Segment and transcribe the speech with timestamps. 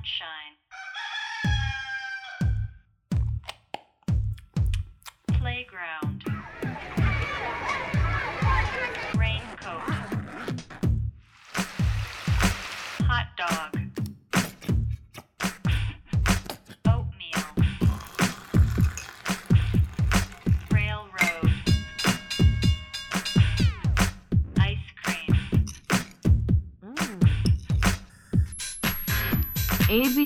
[0.00, 0.56] sunshine.
[29.92, 30.24] A B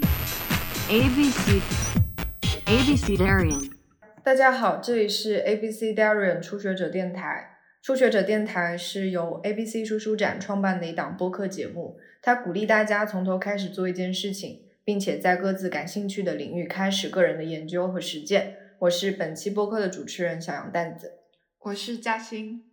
[0.90, 1.62] A B C
[2.66, 3.70] A B C Darian。
[4.22, 7.56] 大家好，这里是 ABC Darian 初学者电台。
[7.82, 18.56] 初学者电台是由 ABC 书书展创办的一档播客节目，它鼓励大家从头开始做一件事情，并且在各自感兴趣的领域开始个人的研究和实践。
[18.80, 21.20] 我是本期播客的主持人小杨蛋子。
[21.60, 22.64] 我是嘉欣。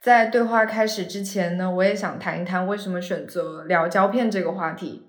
[0.00, 5.06] 在对话开始之前呢，我也想谈一谈为什么选择聊胶片这个话题。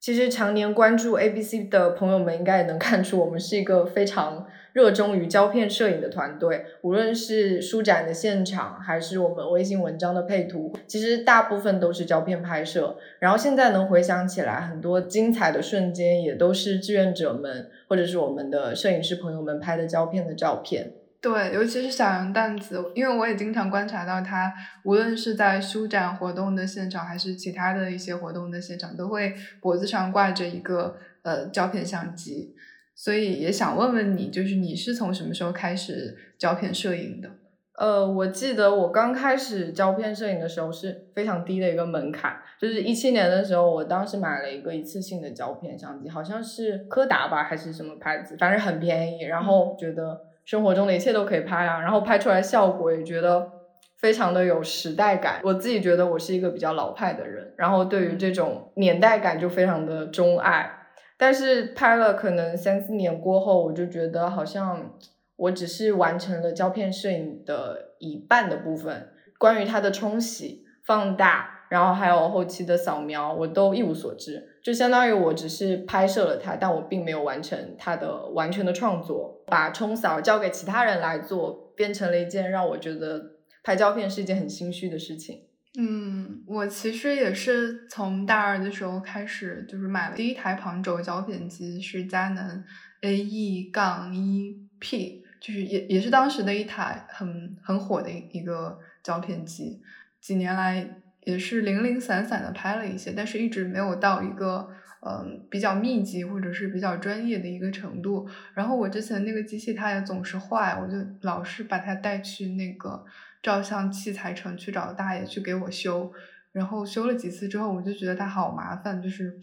[0.00, 6.64] 其实常年关注 ABC 的朋友们应该也能看出，我们是一个非常热衷于胶片摄影的团队。
[6.80, 12.96] 无论是书展的现场，还是我们微信文章的配图，其实大部分都是胶片拍摄。
[13.18, 20.92] 然后现在能回想起来，很多精彩的瞬间也都是志愿者们或者是我们的摄影师朋友们拍的胶片的照片。
[21.22, 24.52] 对，尤其是小杨蛋子，因为我也经常观察到他，
[24.84, 32.54] 无论是在书展活动的现场，还是其他的一些活动的现场，都会脖子上挂着一个呃胶片相机。
[32.94, 37.28] 所以也想问问你，就是你是从什么时候开始胶片摄影的？
[37.76, 53.50] 呃，我记得我刚开始胶片摄影的时候是非常低的一个门槛，就是一七年的时候，我当时买了一个一次性的胶片相机，好像是柯达吧还是什么牌子，反正很便宜，然后觉得生活中的一切都可以拍啊，然后拍出来效果也觉得
[53.98, 55.40] 非常的有时代感。
[55.44, 60.76] 我自己觉得我是一个比较老派的人，然后对于这种年代感就非常的钟爱。
[61.16, 64.94] 但是拍了可能三四年过后，我就觉得好像
[65.36, 74.49] 我只是完成了胶片摄影的一半的部分，关于它的冲洗、放大，然后还有后期的扫描，我都一无所知。
[74.62, 85.42] 就相当于我只是拍摄了它，但我并没有完成它的完全的创作，把冲扫交给其他人来做，变成了一件让我觉得拍胶片是一件很心虚的事情。
[85.78, 92.64] 嗯，我其实也是从大二的时候开始，就是买了第一台旁轴胶片机，是佳能
[93.02, 99.80] AE 杠一 P，就是也也是当时的一台很很火的一一个胶片机。
[100.20, 104.68] 几年来也是零零散散的拍了一些，但是一直没有到一个
[105.00, 108.28] 嗯比较密集或者是比较专业的一个程度。
[108.54, 113.04] 然后我之前那个机器它也总是坏，我就老是把它带去那个。
[113.42, 116.12] 照相器材城去找大爷去给我修，
[116.52, 119.34] 然后修了几次之后，我就觉得它好麻烦，就是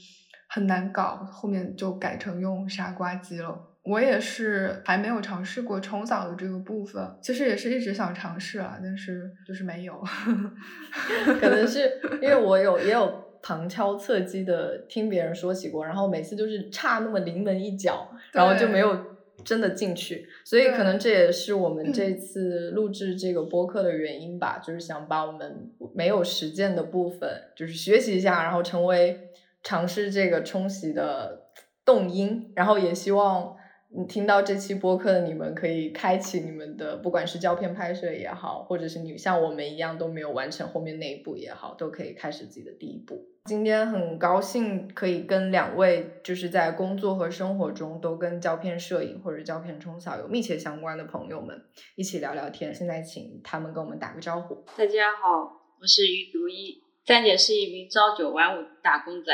[0.48, 3.67] 很难搞，后面就改成用傻瓜机了。
[3.88, 10.04] 我也是还没有尝试过冲澡的这个部分，其实也是一直想尝试啊，但是就是没有。
[11.40, 19.18] 可能是因为我有也有旁敲侧击的听别人说起过，然后每次就是差那么临门一脚，然后就没有。
[19.46, 29.30] 真的进去，所以可能这也是我们这次录制这个播客的原因吧，就是想把我们没有实践的部分，就是学习一下，然后成为
[29.62, 31.44] 尝试这个冲洗的
[31.86, 33.56] 动因，然后也希望
[33.90, 43.26] 你听到这期播客的你们可以开启你们的，不管是胶片拍摄也好，或者是你像我们一样都没有完成后面那一步也好，都可以开始自己的第一步。
[43.46, 51.64] 今天很高兴可以跟两位就是在工作和生活中都跟胶片摄影或者胶片冲扫有密切相关的朋友们
[51.96, 52.76] 一起聊聊天。
[52.76, 54.66] 现在请他们跟我们打个招呼。
[54.78, 59.34] 大家好，我是于独一，暂姐是一名朝九晚五打工仔，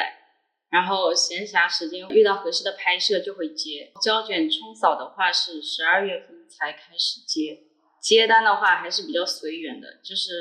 [0.74, 3.92] 然后闲暇时间遇到合适的拍摄就会接。
[4.02, 7.60] 胶卷冲扫的话是十二月份才开始接。
[8.02, 10.32] 接单的话还是比较随缘的，就是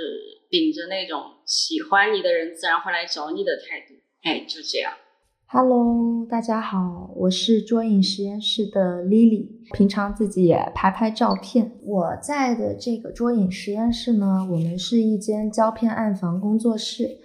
[0.49, 4.95] 秉着那种喜欢你的人自然会来找你的态度，哎，就这样。
[5.49, 11.79] Hello，大家好，我是桌影实验室的 Lily，平常自己也拍拍照片。
[11.83, 17.19] 我在的这个桌影实验室呢，我们是一间胶片暗房工作室，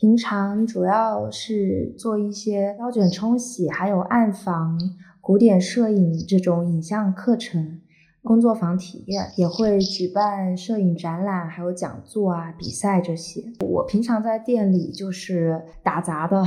[0.00, 4.78] 平常主要是做一些胶卷冲洗，还有暗房、
[5.20, 7.80] 古典摄影这种影像课程。
[8.22, 13.42] 工作坊体验也会举办摄影展览，还有讲座啊、比赛这些。
[13.66, 16.44] 我平常在店里就是打杂的，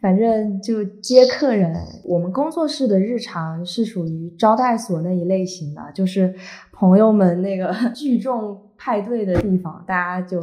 [0.00, 1.76] 反正就接客人。
[2.04, 6.34] 我们工作室的日常是属于招待所那一类型的，就是
[6.72, 10.40] 朋友们那个 聚众派对的地方，大家就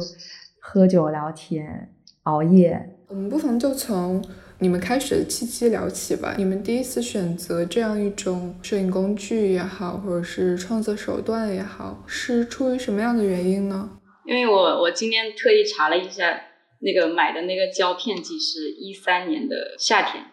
[0.60, 1.88] 喝酒聊天、
[2.24, 2.90] 熬夜。
[3.08, 4.24] 我们不妨就从
[4.58, 6.34] 你们开始的契机聊起吧。
[6.38, 13.90] 你们第一次选择这样一种摄影工具也好，或者是创作手段也好，是出于什么样的原因呢？
[14.24, 16.40] 因为我我今天特意查了一下，
[16.78, 20.24] 那个买的那个胶片机是一三年的夏天，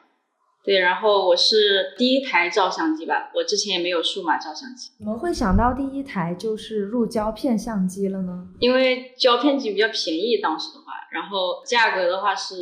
[0.63, 8.47] 对，然后我是第一台照相机吧，我之前也没有数码照相机，怎么会想到第一台就是入胶片相机了呢？
[8.59, 12.56] 因为胶片机比较便宜，当时的话，然后价格的话是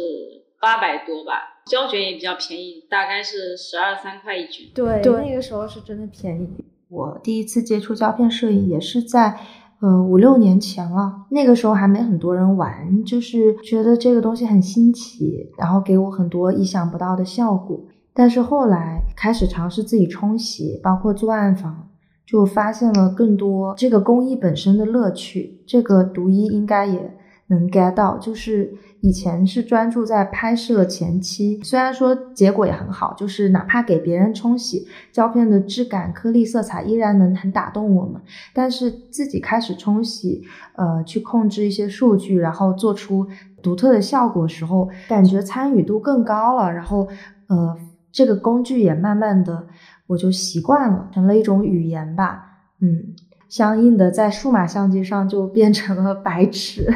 [0.61, 4.67] 八百多吧，胶卷也比较便宜，大概是十二三块一卷。
[4.73, 6.47] 对，那个时候是真的便宜。
[6.89, 9.39] 我第一次接触胶片摄影也是在。
[9.79, 17.79] 呃，五六年前了，那个时候还没很多人玩，就是觉得这个东西很新奇，然后给我很多意想不到的效果。
[18.13, 21.87] 但是后来开始尝试自己冲洗，包括做暗房，
[22.25, 25.61] 就发现了更多这个工艺本身的乐趣。
[25.67, 27.15] 这个独一应该也。
[27.49, 38.21] 能 get 到，就是以前是专注在拍摄前期，虽然说结果也很好，就是哪怕给别人冲洗胶片的质感、颗粒、色彩依然能很打动我们，
[38.53, 40.41] 但是自己开始冲洗，
[40.75, 43.25] 呃，去控制一些数据，然后做出
[43.63, 47.07] 独特的效果时候，感觉参与度更高了，然后
[47.47, 47.77] 呃，
[48.11, 49.67] 这个工具也慢慢的
[50.07, 52.43] 我就习惯了，成了一种语言吧，
[52.81, 53.15] 嗯，
[53.47, 56.93] 相应的在数码相机上就变成了白痴。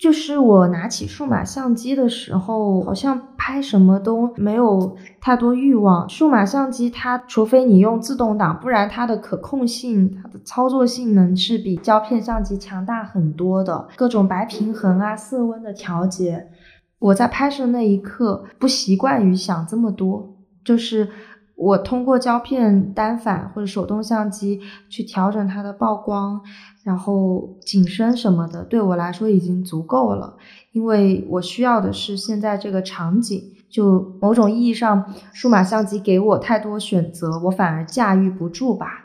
[0.00, 6.08] 就是我拿起数码相机的时候，好像拍什么都没有太多欲望。
[6.08, 13.86] 数码相机它，除非你用自动挡，不然它的可控性、它的操作性能是比胶片相机强大很多的。
[13.94, 16.48] 各种白平衡啊、色温的调节，
[16.98, 21.10] 我在拍摄那一刻不习惯于想这么多，就是。
[21.60, 24.58] 我通过胶片单反或者手动相机
[24.88, 26.40] 去调整它的曝光，
[26.82, 30.38] 然后景深什么的，对我来说已经足够了。
[30.72, 33.42] 因为我需要的是现在这个场景。
[33.68, 39.04] 就某种意义上，数码相机给我太多选择，我反而驾驭不住吧。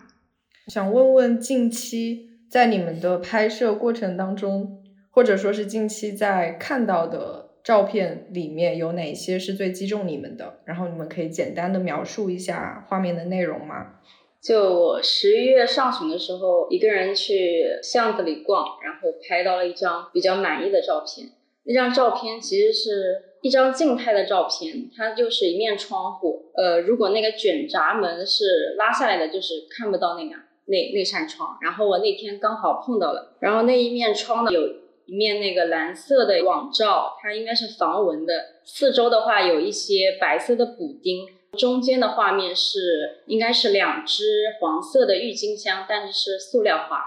[0.67, 4.79] 想问问，近期在你们的拍摄过程当中，
[5.11, 7.44] 或者说是近期在看到的。
[7.65, 10.59] 照片里面有哪些是最击中你们的？
[10.65, 13.95] 然后你们可以简单的描述一下画面的内容吗？
[14.39, 21.29] 就我十一月上旬的时候，一个人去巷子里逛，然后拍到了一张比较满意的照片。
[21.63, 26.51] 那张照片其实是一张静态的照片，它就是一面窗户。
[26.53, 30.35] 呃，如果那个卷闸门是拉下来的，就是看不到那个
[30.65, 31.57] 那那扇窗。
[31.63, 34.84] 然后我那天刚好碰到了，然后那一面窗呢有。
[35.05, 38.33] 一面那个蓝色的网罩，它应该是防蚊的。
[38.63, 47.01] 四周的话有一些白色的补丁，中间的画面是应该是两只黄色的郁金香，但是是塑料花。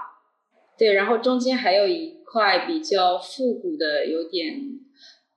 [0.77, 4.55] 对，然后中间还有一块比较复古的、有点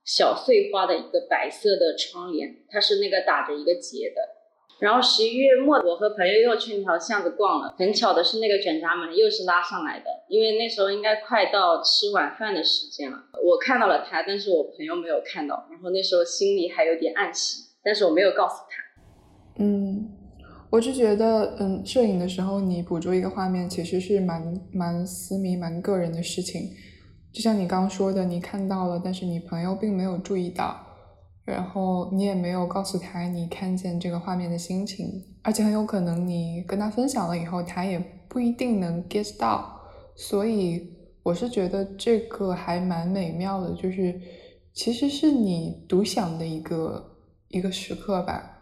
[0.05, 4.42] 小碎花的一个白色的窗帘，它是那个打着一个结的。
[4.83, 7.73] 然后十一月末，我和朋友又去那条巷子逛了。
[7.77, 13.17] 很巧的是，那个卷闸门又是拉上来的，因为那时候应该快到吃晚饭的时间了。
[13.41, 15.65] 我看到了他，但是我朋友没有看到。
[15.71, 19.63] 然后那时候心里还有点暗喜，但是我没有告诉他。
[19.63, 20.11] 嗯，
[20.69, 26.69] 我就觉得，嗯，摄影的时候你捕捉一个画面，其实是蛮蛮私密、蛮个人的事情。
[27.31, 30.82] 就像你刚刚说的，你看到了，但是你朋友并没有注意到。
[31.45, 39.81] 然后你也没有告诉他你看见这个画面的心情，而且很有可能你跟他分享了以后，他也不一定能 get 到。
[40.15, 44.17] 所以我是觉得这个还蛮美妙的，就是
[44.71, 47.17] 其实是你独享的一个
[47.49, 48.59] 一个时刻吧，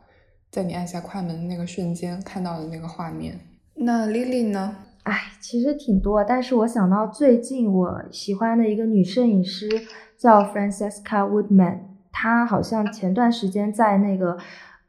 [0.50, 3.39] 在你按下快门的那个瞬间看到的那个画面。
[3.75, 4.75] 那 Lily 呢？
[5.03, 9.69] 哎，其实挺多，但是我想到最近我喜欢的一个女摄影师
[10.17, 11.90] 叫 Francesca Woodman。
[12.12, 14.38] 他好像前段时间在那个，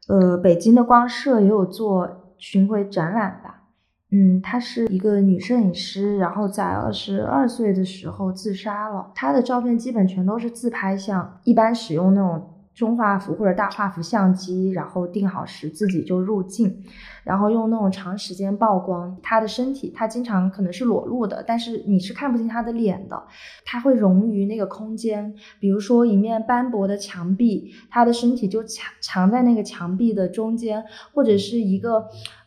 [0.09, 3.62] 呃，北京的光社也有做巡回展览吧。
[4.11, 9.11] 嗯，她是一个女摄影师，然后在二十二岁的时候自杀了。
[9.14, 12.49] 她的照片基本全都是自拍像，一般使用那种。
[12.75, 16.83] 中画幅或者大画幅相机，然后定好时自己就入镜，
[17.23, 23.23] 然后用那种长时间曝光他的身体，他经常可能是裸露的，但是你是看不清他的脸的，
[23.64, 32.07] 他会融于那个空间，比如说一面斑驳的墙壁，他的身体就藏藏在那个墙壁的中间，或者是一个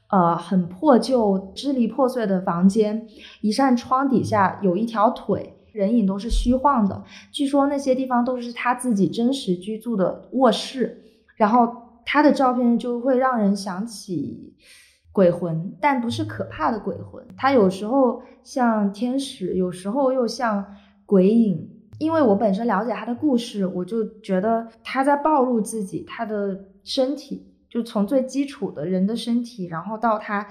[0.10, 3.08] 呃很破旧、支离破碎的房间，
[3.42, 5.55] 一扇窗底下有一条腿。
[5.76, 11.04] 人影都是虚晃的，据说那些地方都是他自己真实居住的卧室，
[11.36, 14.56] 然后他的照片就会让人想起
[15.12, 20.66] 鬼魂，但不是可怕的鬼魂，他有时候像天使，有时候又像
[21.06, 30.48] 鬼影，因为我本身了解他的故事，我就觉得他在暴露自己，他的身体，就从最基础的人的身体，然后到他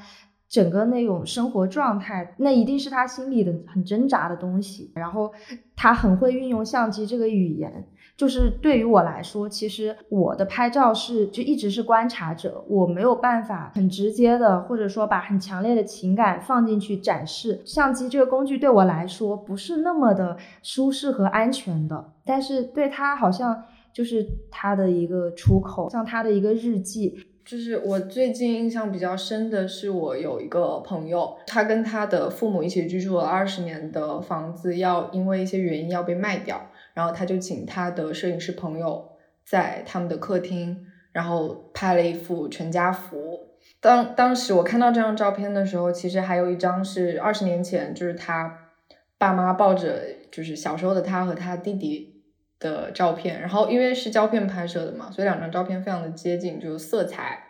[0.48, 4.92] 整个那种生活状态，那一定是他心里的很挣扎的东西。
[4.94, 5.32] 然后
[5.74, 17.60] 他很会运用相机这个语言，就是对于我来说，其实我的拍照是就一直是观察者，我没有办法很直接的，或者说把很强烈的情感放进去展示。
[17.64, 23.60] 相机这个工具对我来说不是那么的舒适和安全的，但是对他好像
[23.92, 27.18] 就是他的一个出口，像他的一个日记。
[27.44, 39.10] 就是我最近印象比较深的是，我有一个朋友，他跟他的父母一起居住了二十年的房子，要因为一些原因要被卖掉，然后他就请他的摄影师朋友
[39.44, 43.40] 在他们的客厅，然后拍了一幅全家福。
[43.80, 48.70] 当当时我看到这张照片的时候，其实还有一张是二十年前，就是他
[49.18, 50.00] 爸妈抱着
[50.32, 52.13] 就是小时候的他和他弟弟
[52.58, 57.40] 的照片，然后因为是胶片拍摄的嘛，所以两张照片非常的接近，就是色彩。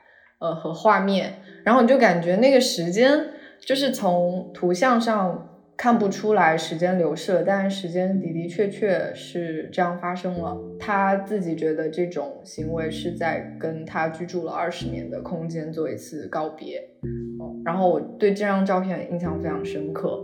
[0.40, 1.32] 呃，和画面，
[1.64, 3.28] 然后你就感觉那个时间
[3.60, 10.54] 就是从图像上看不出来时间流逝了，但是时间的的确确是这样发生了。
[10.78, 16.78] 他自己觉得这种行为是在跟他居住了二十年的空间做一次告别。
[17.38, 20.20] 哦，然后我对这张照片印象非常深刻。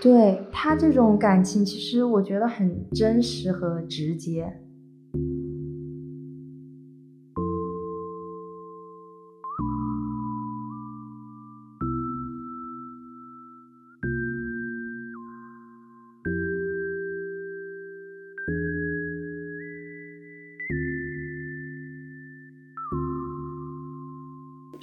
[0.00, 4.52] 对他这种感情，其实我觉得很真实和直接。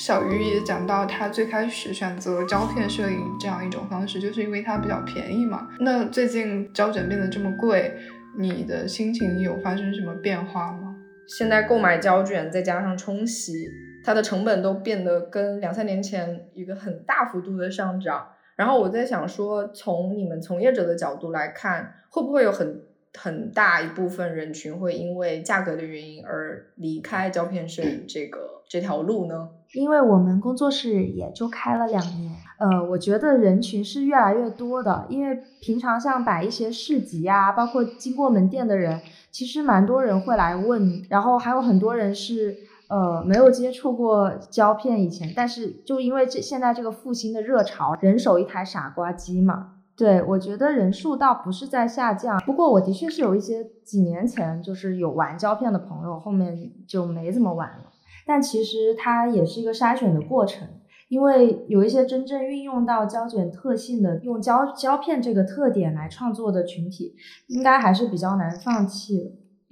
[0.06, 5.70] 小鱼也讲到，他最开始选择胶片摄影这样一种方式，就是因为它比较便宜嘛。
[5.80, 7.96] 那最近胶卷变得这么贵，
[8.38, 10.94] 你的心情有发生什么变化吗？
[11.26, 13.66] 现在购买胶卷再加上冲洗，
[14.04, 18.28] 它的成本都变得跟两三年前一个很大幅度的上涨。
[18.58, 22.82] 然后我在想说，从你们从业者的角度来看，会不会有很
[23.18, 29.50] 很大一部分人群会因为价格的原因而离开胶片摄影这个这条路呢？
[29.74, 35.06] 因为我们工作室也就开了两年，呃，我觉得人群是越来越多的。
[35.10, 39.02] 因为平常像摆一些市集啊，包括经过门店的人，
[39.32, 42.56] 其实蛮多人会来问，然后还有很多人是
[42.88, 49.72] 呃没有接触过胶片以前，但是就因为这现在这个复兴的热潮，人手一台傻瓜机嘛。
[49.96, 57.86] 对我觉得人数倒不是在下降，不过我的确是有一些几年前就是有玩胶片的朋友，后面就没怎么玩了。
[58.26, 67.16] 但其实它也是一个筛选的过程，因为有一些真正运用到胶卷特性的，用胶胶片这个特点来创作的群体，
[67.48, 69.26] 应该还是比较难放弃的。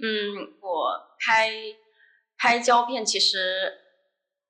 [0.04, 1.48] 嗯，我拍
[2.36, 3.72] 拍胶片其实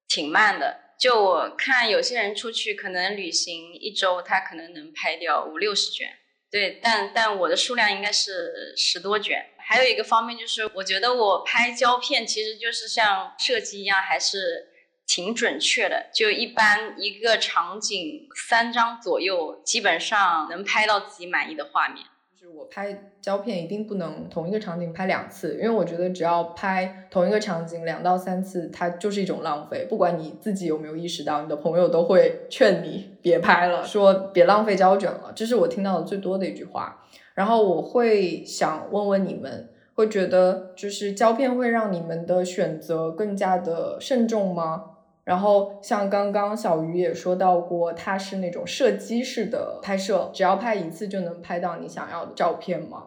[0.08, 6.08] 挺慢的，就我看有些人出去可能旅行一周，他可能能拍掉五六十卷，
[6.50, 9.44] 对，但但我的数量应该是十多卷。
[9.64, 14.68] 还有一个方面就是，我觉得我拍胶片其实就是像摄机一样，还是
[15.06, 16.06] 挺准确的。
[16.14, 22.04] 就一般一个场景三张左右，基本上能拍到自己满意的画面。
[22.34, 29.86] 就是我拍胶片一定不能同一个场景拍两次，因为我觉得只要拍同一个场景两到三次，它就是一种浪费。
[29.88, 35.32] 不管你自己有没有意识到，你的朋友都会劝你别拍了，说别浪费胶卷了。
[35.36, 37.06] 这是我听到的最多的一句话。
[37.34, 44.84] 然后我会想问问你们，会觉得就是胶片会让你们的选择更加的慎重吗？
[45.24, 53.04] 然后像刚刚小鱼也说到过，它是那种射击式的拍摄，只要拍一次就能拍到你想要的照片吗？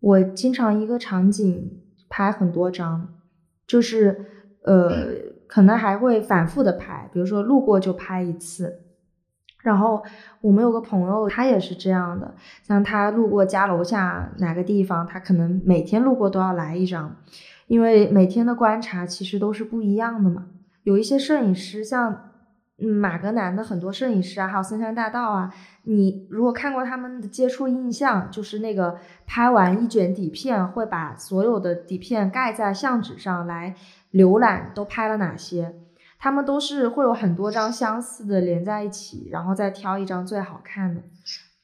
[0.00, 3.14] 我经常一个场景拍很多张，
[3.66, 4.24] 就是
[4.64, 4.90] 呃，
[5.48, 8.80] 可能还会反复的拍，比如说路过就拍一次。
[9.62, 10.02] 然后
[10.40, 17.16] 我们有个朋友，他也是这样的，像他路过家楼下哪个地方，他可能每天路过都要来一张，
[17.68, 20.46] 因为每天的观察其实都是不一样的嘛。
[20.82, 22.30] 有一些摄影师，像
[22.78, 25.54] 嗯马格南的很多摄影师啊，还有森山大道啊，
[25.84, 33.76] 你如果看过他们的接触印象，就是那个拍完一卷底片，会把所有的底片盖在相纸上来
[34.12, 35.72] 浏览都拍了哪些。
[36.22, 41.02] 他们都是会有很多张相似的连在一起，然后再挑一张最好看的。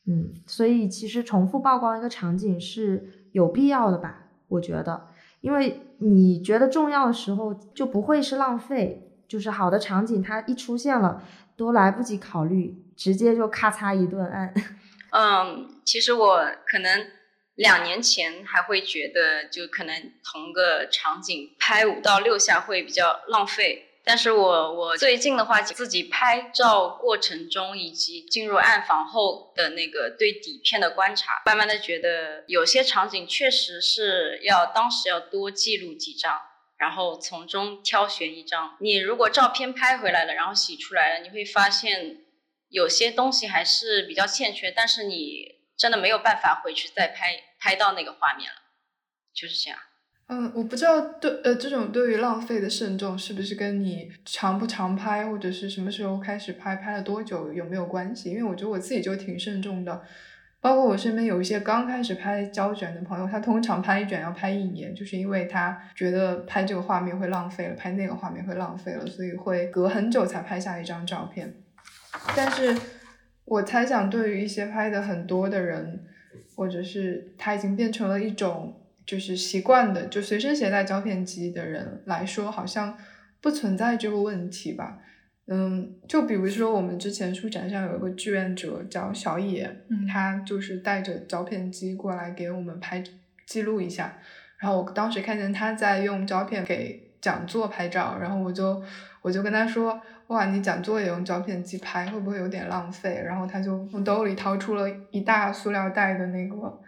[0.09, 4.25] 嗯，所以其实重复曝光一个场景是有必要的吧？
[4.49, 5.11] 我觉得，
[5.43, 11.23] 因为你觉得重要的时候就不会是浪费，就是好的场景它一出现了
[11.57, 14.53] 都来不及考虑，直接就咔嚓一顿按。
[15.15, 17.07] 嗯，其实我可能
[17.55, 23.85] 两年前还会觉得，就可能同个场景拍五到六下会比较浪费。
[24.09, 36.41] 但是我我最近的话，自己拍照过程中以及进入暗房后的那个对底片的观察，慢慢的觉得有些场景确实是要当时要多记录几张，
[36.79, 38.79] 然后从中挑选一张。
[38.81, 42.25] 你如果照片拍回来了，然后洗出来了，你会发现
[42.71, 48.57] 有些东西还是比较欠缺，但是你真的没有办法回去再拍拍到那个画面了，
[49.35, 49.79] 就是这样。
[50.31, 58.31] 嗯，我不知道对呃这种对于浪费的慎重是不是跟你常不常拍或者是什么时候开始拍，拍了多久有没有关系？
[58.31, 60.03] 因为我觉得我自己就挺慎重的，
[60.61, 71.55] 包括我身边有一些刚开始拍胶卷的朋友，他通常拍一卷要拍一年，就是因为他觉得拍这个画面会浪费了，拍那个画面会浪费了，所以会隔很久才拍下一张照片。
[72.37, 72.77] 但是
[73.47, 76.05] 我猜想，对于一些拍的很多的人，
[76.55, 78.75] 或者是他已经变成了一种。
[79.09, 82.95] 就是习惯的，就随身携带胶片机的人来说，好像
[83.41, 84.99] 不存在这个问题吧。
[85.47, 89.75] 嗯，就比如说我们之前书展上有一个志愿者叫小野，
[90.13, 93.03] 他就是带着胶片机过来给我们拍
[93.47, 94.19] 记录一下。
[94.59, 98.83] 然后我当时看见他在用胶片给讲座拍照，然后我就
[99.23, 99.99] 我就跟他说
[100.29, 106.79] ：“哇，你讲座也用胶片机拍，会不会有点浪费？”然后他就从兜里掏出了一大塑料袋的那个。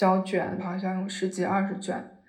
[0.00, 2.22] 胶卷好像有十几二十卷，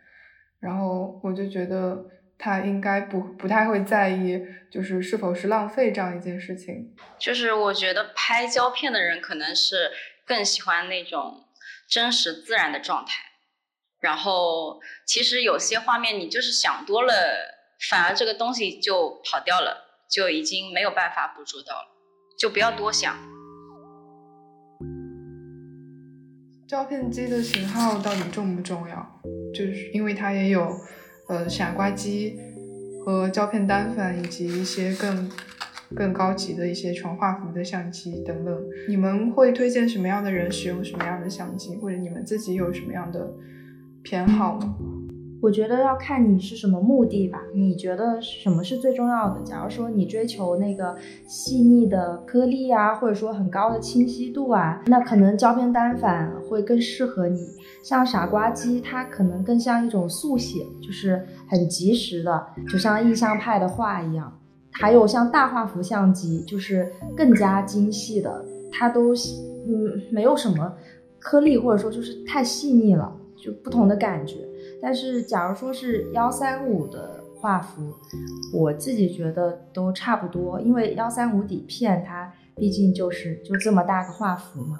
[0.59, 2.03] 然后我就觉得
[2.37, 6.93] 他应该不不太会在意，就是是否是浪费这样一件事情。
[7.17, 9.89] 就是我觉得拍胶片的人可能是
[10.27, 11.45] 更喜欢那种
[11.87, 13.23] 真实自然的状态，
[14.01, 17.13] 然后其实有些画面你就是想多了，
[17.89, 21.87] 反而这个东西就跑掉了，就已经没有办法捕捉到了，
[22.37, 23.30] 就不要多想。
[26.71, 29.21] 胶片机的型号到底重不重要？
[29.53, 30.73] 就是因为它也有，
[31.27, 32.39] 呃，傻瓜机
[33.03, 35.29] 和胶片单反，以及一些更
[35.93, 38.57] 更高级的一些全画幅的相机等等。
[38.87, 43.33] 你们会推荐什么样的人使用什么样的相机，或者你们自己有什么样的
[44.01, 44.73] 偏好吗？
[45.41, 47.41] 我觉得要看你是什么目的吧。
[47.55, 49.41] 你觉得什么是最重要的？
[49.43, 50.95] 假如说你追求那个
[51.27, 57.39] 细腻的颗粒啊，或者说很高的清晰度啊，那可能胶片单反会更适合你。
[57.83, 64.31] 像傻瓜机，它可能更像一种速写，就是很及时的，就像印象派的画一样。
[64.73, 69.13] 还有像大画幅相机，就是更加精细的，它都
[69.67, 70.71] 嗯没有什么
[71.19, 74.35] 颗粒，或者说就是太细腻了，就不同的感觉。
[74.81, 77.93] 但是，假如说是幺三五的画幅，
[78.51, 84.77] 我自己觉得都差不多，因为幺三五底片它毕竟就是就这么大个画幅嘛。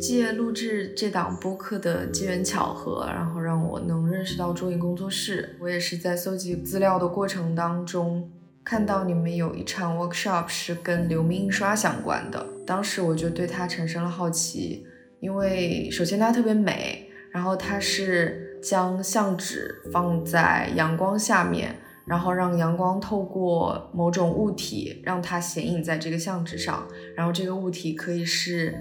[0.00, 5.56] 借录制这档播客的机缘巧合，然后让我能认识到桌影工作室。
[5.60, 8.30] 我也是在搜集资料的过程当中。
[8.70, 14.86] 看到你们有一场 workshop 是跟流明印刷相关的，当时我就对它产生了好奇，
[15.18, 21.74] 因为首先它特别美，然后它是将相纸放在阳光下面，
[22.06, 28.72] 然后让阳光透过某种物体让它显影在这个相纸上，然后这个物体可以是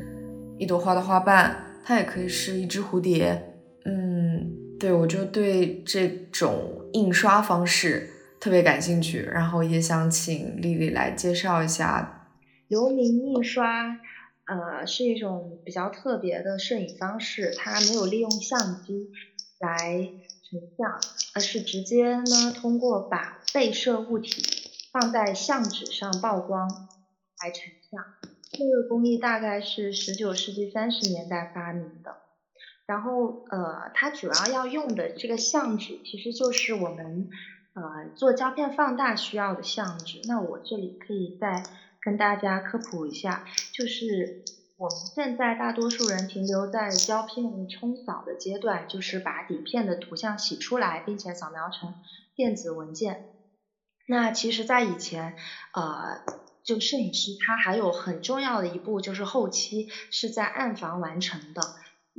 [0.60, 8.08] 一朵花的花瓣，它也可以是一只蝴蝶，嗯，对我就对这种印刷方式。
[8.40, 12.28] 特别感兴趣，然后也想请丽丽来介绍一下
[12.68, 14.00] 流明印刷。
[14.46, 19.12] 呃，是一种比较特别的摄影方式，它没有利用相机
[19.60, 20.10] 来
[20.50, 21.00] 成像，
[21.36, 24.42] 而是直接呢通过把被摄物体
[24.92, 26.68] 放在相纸上曝光
[27.44, 28.04] 来成像。
[28.52, 32.16] 这个工艺大概是十九世纪三十年代发明的。
[32.88, 37.30] 然后呃，它主要要用的这个相纸其实就是我们。
[37.74, 41.64] 呃，做胶片放大需要的相纸，那我这里可以再
[42.02, 44.44] 跟大家科普一下，就是
[44.78, 51.96] 我们现在大多数人停留在胶片冲扫的阶段，就是把底片的图像洗出来，并且扫描成
[52.36, 53.26] 电子文件。
[54.08, 55.36] 那其实，在以前，
[55.74, 56.24] 呃，
[56.64, 61.62] 就摄影师他还有很重要的一步，就是后期是在暗房完成的。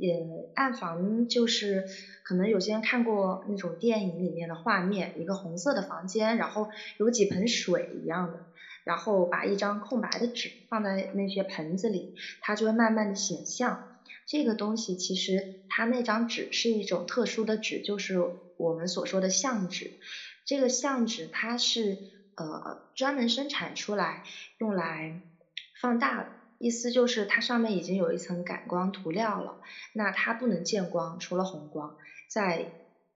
[0.01, 1.85] 也暗房就是
[2.23, 8.39] 可能有些人看过那种电影里面的画面，一个红色的房间，然后有几盆水一样的，
[8.83, 13.87] 然后把一张空白的纸放在那些盆子里，它就会慢慢的显像。
[14.25, 18.15] 这个东西其实它那张纸是一种特殊的纸，就是
[18.57, 19.99] 我们所说的相纸。
[20.45, 21.99] 这个相纸它是
[22.35, 24.23] 呃专门生产出来
[24.57, 25.21] 用来
[25.79, 29.57] 放大了，意思就是它上面已经有一层感光涂料了，
[29.93, 31.93] 那它不能见光，除了红光，
[32.27, 32.69] 在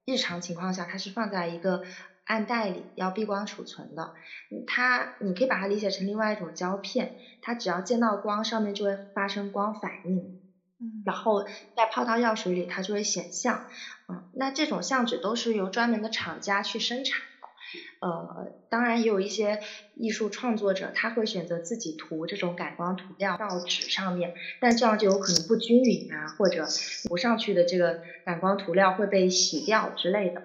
[0.04, 1.80] 日常情况下它是放在一个
[2.24, 4.10] 暗袋里要避光储存的。
[4.50, 10.34] 嗯它你可以把它理解成另外一种胶片，它只要见到光，上面就会发生光反应。
[10.80, 11.42] 嗯然后
[11.76, 13.62] 再泡到药水里，它就会显像。
[14.08, 17.35] 嗯，那这种相纸都是由专门的厂家去生产的。
[18.00, 19.60] 呃，当然也有一些
[19.94, 26.66] 艺术创作者，他会选择自己涂这种感光涂料到纸上面，但这样就有可能不均匀啊，或者
[27.08, 30.42] 涂上去的这个感光涂料会被洗掉之类的。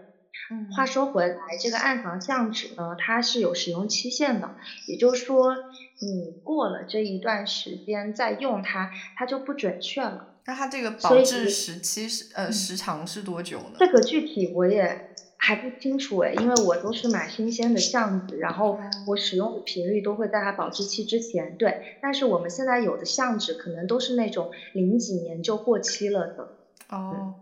[0.50, 4.56] 嗯话说回来，这个暗房相纸呢，它是有使用期限的，
[4.88, 5.56] 也就是说，
[6.00, 10.28] 你过了这一段时间再用它，它就不准确了。
[10.46, 13.76] 那它这个保质时期是呃嗯时长是多久呢？
[13.78, 15.11] 这个具体我也
[15.44, 21.58] 还不清楚诶，因为我都是买新鲜的橡子，然后我使用的频率都会在它保质期之前。
[21.58, 26.58] 对，但是我们现在有的橡纸可能都是那种零几年就过期了的。
[26.90, 27.34] 哦，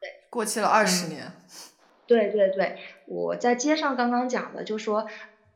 [0.00, 1.32] 对，过期了二十嗯年。
[2.06, 5.06] 对对对，我在街上刚刚讲的，就说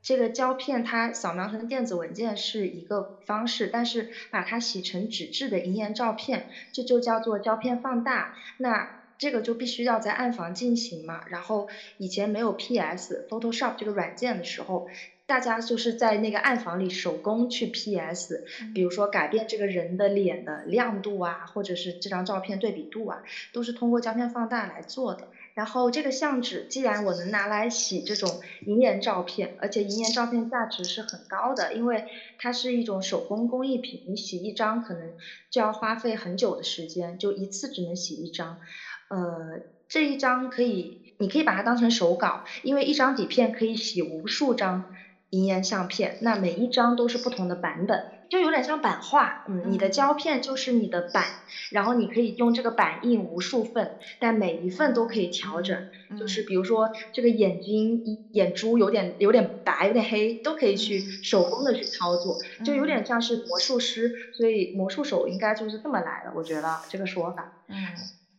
[0.03, 8.37] 这个胶片它扫描成电子文件是一个方式，但是把它洗成纸质的银盐照片，这就叫做胶片放大。
[8.59, 11.23] 那这个就必须要在暗房进行嘛。
[11.29, 14.89] 然后以前没有 PS、Photoshop 这个软件的时候，
[15.27, 25.29] 大家就是在那个暗房里手工去 PS，比如说改变这个人的脸的亮度啊，或者是这张照片对比度啊，都是通过胶片放大来做的。
[25.55, 32.05] 然后这个相纸，既然我能拿来洗这种银盐照片，而且银盐照片价值是很高的，因为
[32.39, 35.15] 它是一种手工工艺品，你洗一张可能
[35.51, 38.61] 就要花费很久的时间，就一次只能洗一张。
[39.09, 44.85] 呃，这一张可以，你可以把它当成手稿，因为一张底片可以洗无数张
[45.31, 49.37] 银盐相片，那每一张都是不同的版本，就有点像版画。
[49.47, 51.25] 嗯，你的嗯胶片就是你的版，
[51.71, 55.85] 然后你可以用这个版印无数份，但每一份都可以调整。
[56.19, 67.49] 就是嗯比如说这个眼睛眼珠有点有点白有点黑，都可以去手工的去操作，就有点像是魔术师，所以魔术手应该就是这么来的，我觉得这个说法。
[67.69, 67.77] 嗯，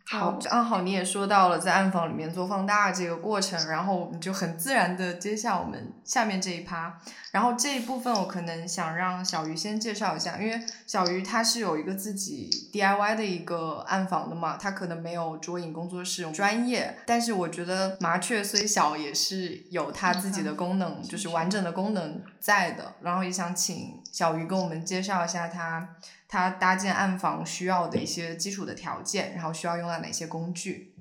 [0.10, 6.98] 好好，正好你也说到了在暗房里面做放大这个过程，然后我们就很自然的接下我们下面这一趴。
[7.32, 22.94] 然后这一部分我可能想让小鱼先介绍一下，因为小鱼他是有一个自己 DIY 的一个暗房的嘛，他可能没有捉影工作室专业，但是我觉得麻雀虽小也是有它自己的功能，就是完整的功能在的。
[23.02, 25.90] 然后也想请小鱼跟我们介绍一下他
[26.28, 30.94] 他搭建暗房需要的一些基础的条件，然后需要用到哪些工具。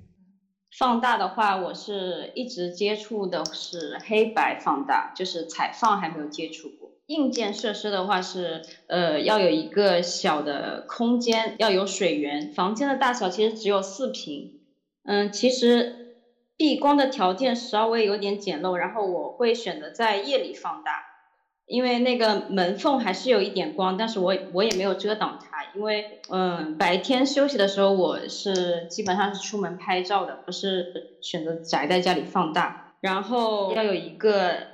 [0.77, 6.91] 放大的话，我是一直接触的是黑白放大，就是彩放还没有接触过。
[7.07, 12.51] 硬件设施的话是，呃，要有一个小的空间，要有水源。
[12.53, 14.59] 房间的大小其实只有四平，
[15.05, 16.17] 嗯，其实
[16.57, 21.05] 避光的条件稍微有点简陋，然后我会选择在夜里放大，
[21.67, 30.87] 因为那个门缝还是有一点光，但是我我也没有遮挡它，因为嗯白天休息的时候我是基本上是出门拍照的，不是
[31.21, 34.67] 选择宅在家里放大，然后要有一个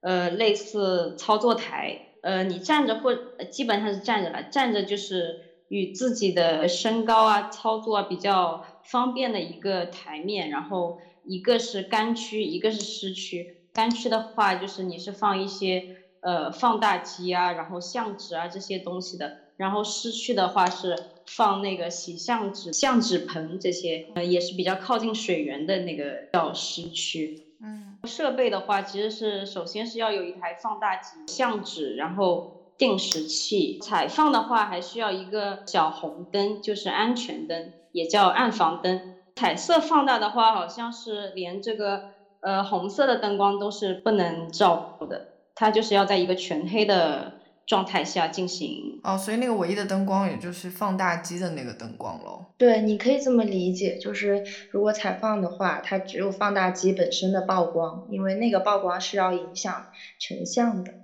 [0.00, 5.36] 呃类似操作台，呃你站着或呃基本上是站着了，站着就是
[5.68, 13.46] 与自己的身高啊操作啊比较方便的一个台面，然后一个是干区，一个是湿区。
[13.72, 15.84] 干区的话，就是你是放一些
[16.20, 19.38] 呃放大机啊，然后相纸啊这些东西的。
[19.56, 27.46] 然后湿区的话是放那个洗相纸、相纸盆这些，呃也是比较靠近水源的那个叫湿区。
[27.62, 33.78] 嗯设备的话，其实是首先是要有一台放大机、相纸，然后定时器。
[33.82, 39.16] 采放的话，还需要一个小红灯，就是安全灯，也叫暗房灯。
[39.36, 42.04] 彩色放大的话，好像是连这个
[42.40, 45.26] 呃红色的灯光都是不能照的，
[45.60, 47.34] 它就是要在一个全黑的
[47.66, 48.98] 状态下进行。
[49.04, 52.46] 哦，所以那个唯一的灯光也就是放大机的那个灯光喽。
[52.56, 60.94] 对，你可以这么理解，就是如果采放的话，它只有放大机本身的曝光，因为那个曝光是要影响成像的。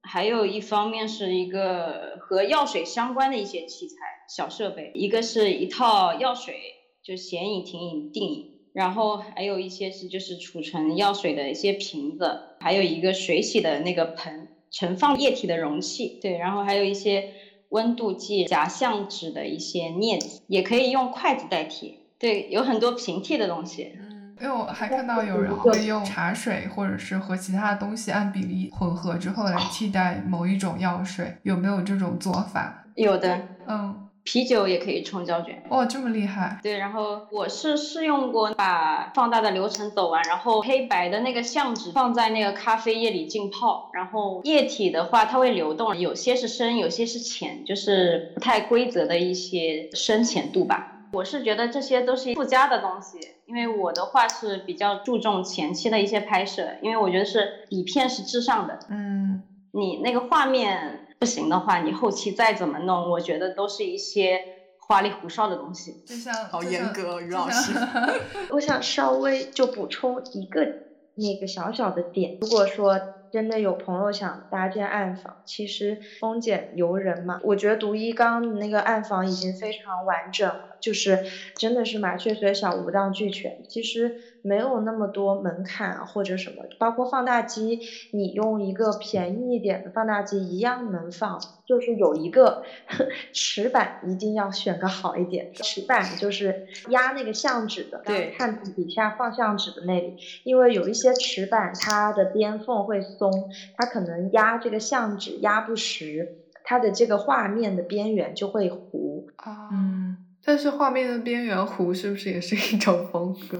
[0.00, 3.96] 还有一方面是一个和药水相关的一些器材、
[4.28, 6.54] 小设备，一个是一套药水，
[7.02, 17.28] 就显影、停影、定影，然后还有一些是就是储存药水的一些瓶子，还有一个水洗的那个盆，盛放液体的容器，对，然后还有一些
[17.68, 23.92] 温度计、夹相纸的一些镊子，也可以用筷子代替，对，有很多平替的东西。
[24.00, 32.84] 嗯因为我还看到有人会用茶水或者是和其他东西按比例混合之后来替代某一种药水，有没有这种做法？
[32.96, 35.62] 有的，嗯，啤酒也可以冲胶卷。
[35.68, 36.58] 哇，这么厉害！
[36.62, 50.90] 对，然后我是试用过把放大的流程走完，然后黑白的那个相纸放在那个咖啡液里浸泡，然后液体的话它会流动，有些是深，有些是浅，就是不太规则的一些深浅度吧。
[51.12, 64.40] 我是觉得这些都是附加的东西，因为我的话是比较注重前期的一些拍摄，因为我觉得是底片是至上的，嗯，你那个画面不行的话，你后期再怎么弄，我觉得都是一些
[64.78, 66.02] 花里胡哨的东西。
[66.06, 67.72] 就像好严格哦于老师
[68.50, 70.66] 我想稍微就补充一个
[71.14, 73.00] 那个小小的点，如果说
[73.32, 81.24] 真的有朋友想搭建暗房，其实丰俭由人嘛，我觉得独一刚的那个暗房已经非常完整了，就是
[81.56, 84.14] 真的是麻雀虽小五脏俱全，其实
[84.44, 87.80] 没有那么多门槛啊或者什么，包括放大机，
[88.12, 92.62] 你用一个便宜一点的放大机一样能放，就是有一个
[93.32, 98.30] 尺板一定要选个好一点，尺板就是压那个相纸的，对。
[98.36, 103.32] 看底下放相纸的那里，因为有一些尺板它的边缝会松，
[103.76, 109.26] 它可能压这个相纸压不实，它的这个画面的边缘就会糊。
[109.36, 110.03] 啊，嗯，
[110.44, 113.58] 但是画面的边缘糊是不是也是一种风格？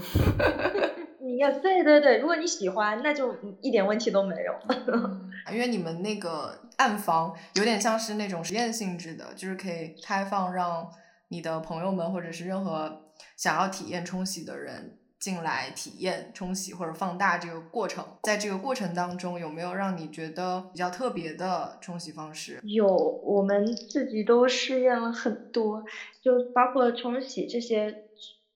[1.20, 4.52] 你要对对对，如果你喜欢，那就一点问题都没有。
[4.92, 10.88] 嗯因为你们那个暗房有点像是那种实验性质的，就是可以开放让
[11.28, 13.02] 你的朋友们或者是任何
[13.36, 18.04] 想要体验冲洗的人进来体验冲洗或者放大这个过程。
[18.24, 22.60] 在这个过程当中，有没有让你觉得比较特别的冲洗方式？
[22.62, 25.82] 有，我们自己都试验了很多，
[26.20, 28.04] 就包括冲洗这些，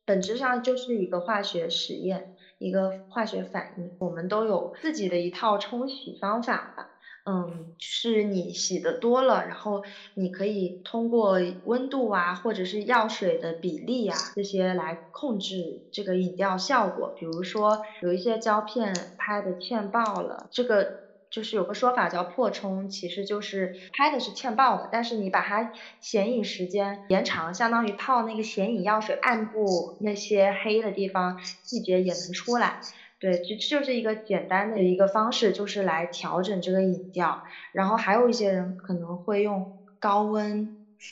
[0.04, 3.90] 本质上就是一个化学实验，一个化学反应。
[3.98, 6.90] 我们都有自己的一套冲洗方法吧。
[7.28, 9.82] 嗯，是你洗的多了，然后
[10.14, 17.08] 你可以通过温度啊，或者是药水的比例啊，这些来控制这个影调效果。
[17.18, 20.86] 比如说有一些胶片拍的欠爆了，这个
[21.30, 32.80] 就是有个说法叫破冲，其实就是拍的是欠爆的，但是你把它显影时间延长，相当于泡那个显影药水，暗部那些黑的地方细节也能出来。
[33.20, 37.40] 对，这这就是一个简单的一个方式，就是来调整这个影调。
[37.72, 40.68] 然后还有一些人可能会用高温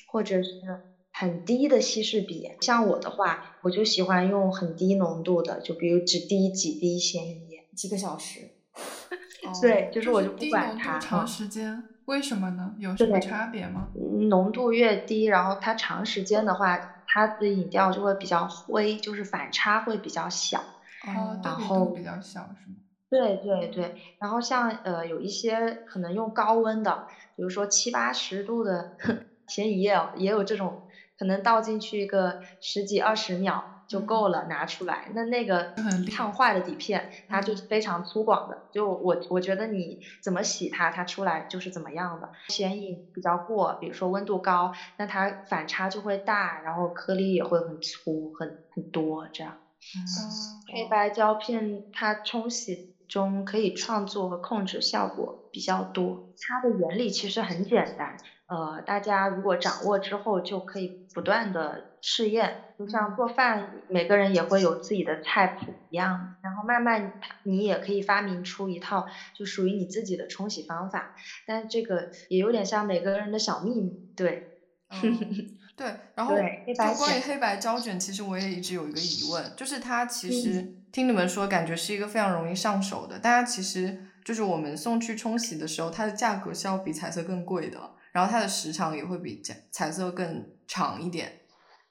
[0.07, 0.51] 或者是
[1.13, 7.65] 很低的稀释比，像我的话，我就喜欢用很低浓度的，就比如只滴几滴显影液。
[7.75, 8.51] 几个小时？
[9.45, 10.99] 哦对，就是我就不管它。
[10.99, 12.75] 度长嗯时间，为什么呢？
[12.79, 13.89] 有什么差别吗？
[14.29, 20.63] 浓度越低，然后它长时间的话，它的影调就会比较灰，就是反差会比较小。
[21.15, 22.77] 哦，然后比较小是吗？
[23.11, 28.85] 对对对，然后像呃有一些可能用高温的，比如说七八十度的
[29.47, 30.83] 显影液哦，也有这种，
[31.17, 35.69] 可能倒进去一个十几二十秒就够了，拿出来，那那个
[36.11, 42.29] 烫坏的底片，它就是非常粗犷的，就我我觉得你怎么洗它，它出来就是怎么样的。
[42.49, 49.57] 显影比较过，比如说温度高，那它反差就会大，然后颗粒也会很粗很很多这样。
[50.73, 67.13] 黑白胶片它冲洗中可以创作和控制效果比较多，它的原理其实很简单，呃，大家如果掌握之后就可以不断的试验，就像做饭，每个人也会有自己的菜谱一样，然后慢慢
[67.43, 71.07] 你也可以发明出一套就属于你自己的冲洗方法，
[71.47, 74.43] 但这个也有点像每个人的小秘密，对。
[74.91, 75.27] 嗯
[75.77, 87.79] 对，然后黑白就关于黑白胶卷，其实我也一直有一个疑问，就是它其实、嗯听你们说，感觉是一个非常容易上手的，但它其实就是我们送去冲洗的时候，它的价格是要比彩色更贵的，
[88.13, 91.41] 然后它的时长也会比彩彩色更长一点。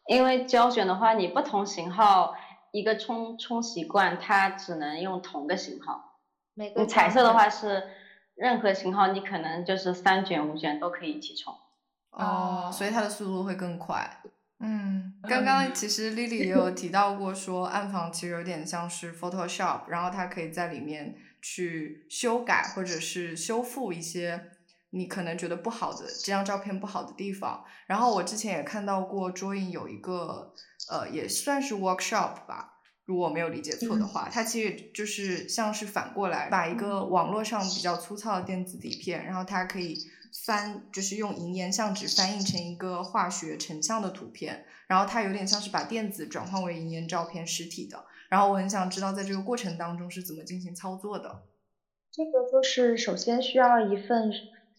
[0.07, 2.33] 因为胶卷的话，你不同型号
[2.71, 6.19] 一个冲冲洗罐，它只能用同个型号。
[6.55, 7.83] 每个彩色的话是
[8.33, 11.53] 任何型号，你可能就是三卷五卷都可以一起冲。
[12.15, 14.21] 哦，所以它的速度会更快。
[14.59, 24.51] 嗯，刚刚其实 Lily 也有提到过，说暗房其实有点像是 Photoshop，然后它可以在里面去修改或者是修复一些
[24.91, 27.65] 你可能觉得不好的这张照片不好的地方。
[27.85, 30.53] 然后我之前也看到过 Drawing 有一个
[30.89, 39.97] 呃也算是 workshop 吧，如果我没有理解错的话，它其实就是像是反过来把一个网络上比较粗糙的电子底片，然后它可以
[40.43, 51.43] 翻，就是用银盐相纸翻译成一个化学成像的图片，然后它有点像是把电子转换为银盐照片实体的，然后我很想知道在这个过程当中是怎么进行操作的。
[52.11, 54.31] 这个就是首先需要一份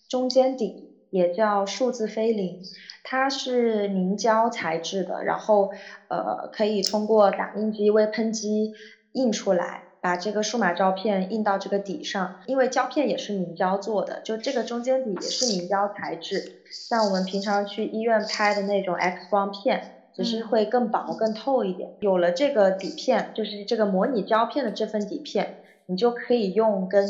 [0.08, 2.62] 中间底，也叫数字菲林，
[3.02, 5.70] 它是凝胶材质的，然后
[6.08, 8.72] 呃可以通过打印机、微喷机
[9.12, 12.36] 印出来，把这个数码照片印到这个底上。
[12.46, 19.82] 因为胶片也是凝胶做的，就这个中间底也是凝胶材质，像我们平常去医院拍的那种 X 光片，
[20.14, 21.90] 只是会更薄、更透一点。
[21.98, 25.56] 有了这个底片，就是这个模拟胶片的这份底片。
[25.88, 27.06] 你就可以用跟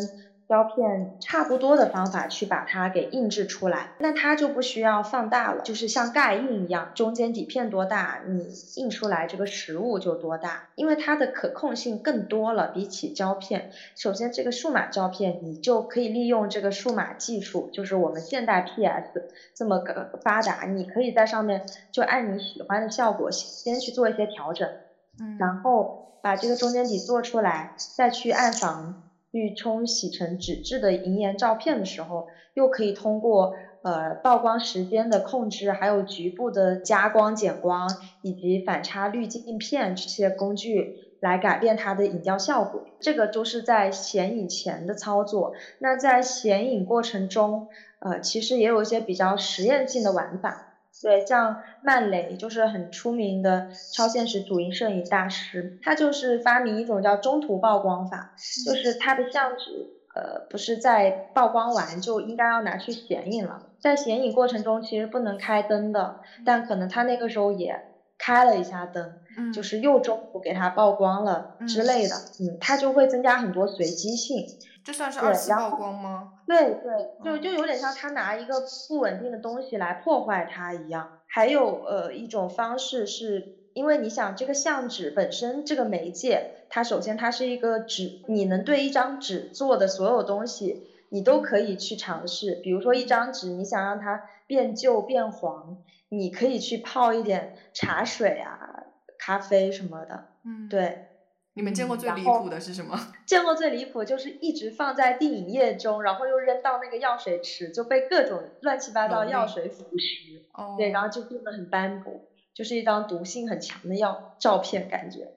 [0.48, 13.66] 胶片差不多的方法去把它给印制出来，那它就不需要放大了，就是像盖印一样，中间底片多大，你印出来这个实物就多大，因为它的可控性更多了，比起胶片。
[13.96, 24.70] 首先，这个数码胶片你就可以利用这个数码技术，就是我们现代 PS 这么个发达，你可以在上面就按你喜欢的效果先去做一些调整，
[25.18, 25.90] 嗯然后
[26.22, 28.94] 把这个中间底做出来，再去暗房
[29.36, 33.50] 去冲洗成纸质的银盐照片的时候，又可以通过
[33.82, 40.88] 呃曝光时间的控制，还有局部的加光、减光以及反差滤镜片这些工具
[41.20, 42.86] 来改变它的影调效果。
[42.98, 45.52] 这个都是在显影前的操作。
[45.76, 47.66] 那在显影过程中，
[47.98, 50.62] 呃，其实也有一些比较实验性的玩法。
[51.02, 58.30] 对，像曼雷就是很出名的超现实主义摄影大师，他就是发明一种叫中途曝光法，
[58.64, 67.74] 就是他的相纸，呃，不是在曝光完就应该要拿去显影了，在显影过程中其实不能开灯的，但可能他那个时候也
[68.18, 69.52] 开了一下灯，嗯。
[69.52, 74.48] 就是又中途给他曝光了之类的，嗯，它就会增加很多随机性。
[74.86, 76.34] 这算是对二次曝光吗？
[76.46, 78.54] 对对，就嗯就有点像他拿一个
[78.88, 81.18] 不稳定的东西来破坏它一样。
[81.26, 92.60] 还有呃一种方式是，因为你想这个相纸本身这个媒介，它首先它是一个纸，你能对一张纸做的所有东西，你都可以去尝试。
[92.62, 95.78] 比如说一张纸，你想让它变旧变黄，
[96.10, 98.84] 你可以去泡一点茶水啊、
[99.18, 100.26] 咖啡什么的。
[100.44, 100.68] 嗯，。
[100.68, 101.08] 对，
[101.56, 102.94] 你们见过最离谱的是什么？
[103.24, 112.12] 见过最离谱就是一直放在电影液中，然后又扔到那个药水池，就被各种乱七八糟药水腐蚀，哦，对，然后就变得很斑驳，
[112.52, 115.32] 就是一张毒性很强的药照片感觉。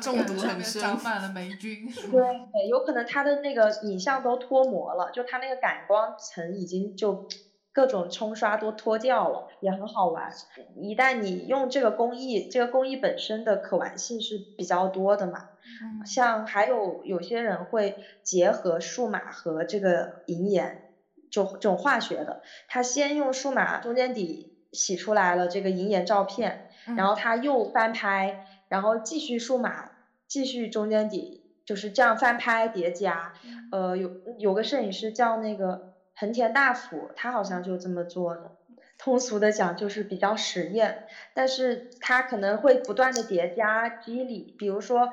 [0.00, 0.80] 中毒很深。
[0.80, 1.84] 长满了 霉菌。
[2.12, 7.26] 对，对有可能它的那个影像都脱模了，就它那个感光层已经就
[7.76, 10.32] 各种冲刷都脱掉了，也很好玩。
[10.76, 15.50] 一旦你用这个工艺，这个工艺本身的可玩性是比较多的嘛。
[15.82, 20.94] 嗯像还有有些人会结合数码和这个银盐，
[21.30, 29.90] 就这种化学的，他先用数码中间底洗出来了这个银盐照片，然后他又翻拍，然后继续数码，
[30.26, 33.34] 继续中间底，就是这样翻拍叠加。
[33.70, 38.52] 呃，有有个摄影师叫那个横田大辅，他好像就这么做的。
[38.98, 44.54] 通俗的讲就是比较实验，但是它可能会不断的叠加机理。
[44.58, 45.10] 比如说，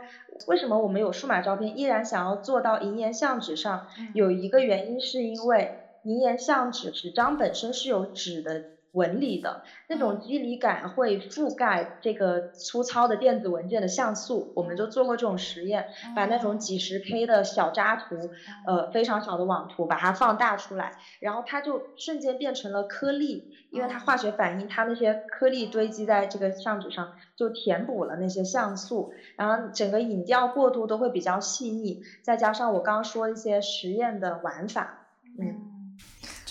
[0.48, 3.88] 为什么我们有数码照片依然想要做到银盐相纸上？
[4.14, 8.64] 有一个原因是因为银盐相纸纸张本身是有纸的
[8.94, 14.52] 纹理的，那种肌理感会覆盖这个粗糙的电子文件的像素。
[14.56, 18.30] 我们就做过这种实验，把那种几十 K 的小渣图，
[18.66, 35.00] 呃，非常小的网图，把它放大出来，然后它就瞬间变成了颗粒，因为它化学反应，它那些颗粒堆积在这个相纸上，就填补了那些像素，然后整个影调过渡都会比较细腻，再加上我刚刚说一些实验的玩法，
[35.40, 35.73] 嗯。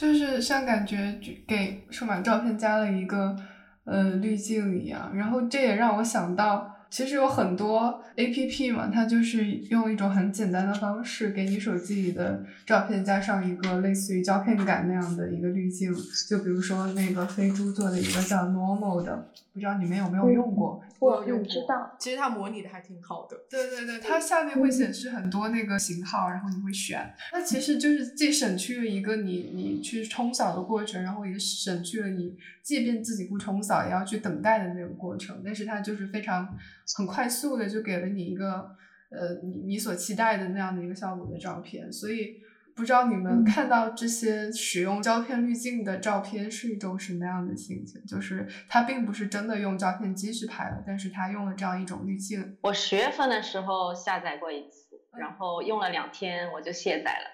[0.03, 3.37] 就是像感觉给数码照片加了一个
[3.85, 15.91] 呃滤镜一样，然后这也让我想到，其实有很多 A P P 嘛，它就是用一种很简单的方式给你手机里的照片加上一个类似于胶片感那样的一个滤镜，
[16.29, 20.83] 就比如说那个飞猪做的一个叫 Normal 的，不知道你们有没有用过？
[20.99, 23.37] 我用过嗯知道，其实它模拟的还挺好的。
[23.49, 27.13] 对对对，它下面会显示很多那个型号，然后你会选。
[27.33, 35.43] 那其实就是既省去了一个你你去冲扫的过程，然后也省去了你即便自己不冲扫也要去等待的那个过程。
[35.45, 36.57] 但是它就是非常
[36.97, 38.77] 很快速的就给了你一个
[39.11, 41.93] 呃你你所期待的那样的一个效果的照片。
[41.93, 42.41] 所以
[42.75, 48.03] 不知道你们看到这些使用胶片滤镜的照片是一种什么样的心情？
[48.07, 52.57] 就是它并不是真的用胶片机去拍的，但是它用了这样一种滤镜。
[52.63, 57.27] 我十月份的时候下载过一次，然后用了两天我就卸载了。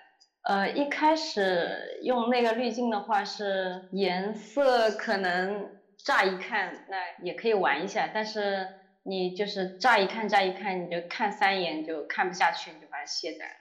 [0.42, 5.68] 呃，一开始用那个滤镜的话是颜色可能
[5.99, 8.66] 乍一看那也可以玩一下，但是
[9.09, 13.52] 你就是乍一看乍一看，你就看三眼就看不下去，你就把它卸载了。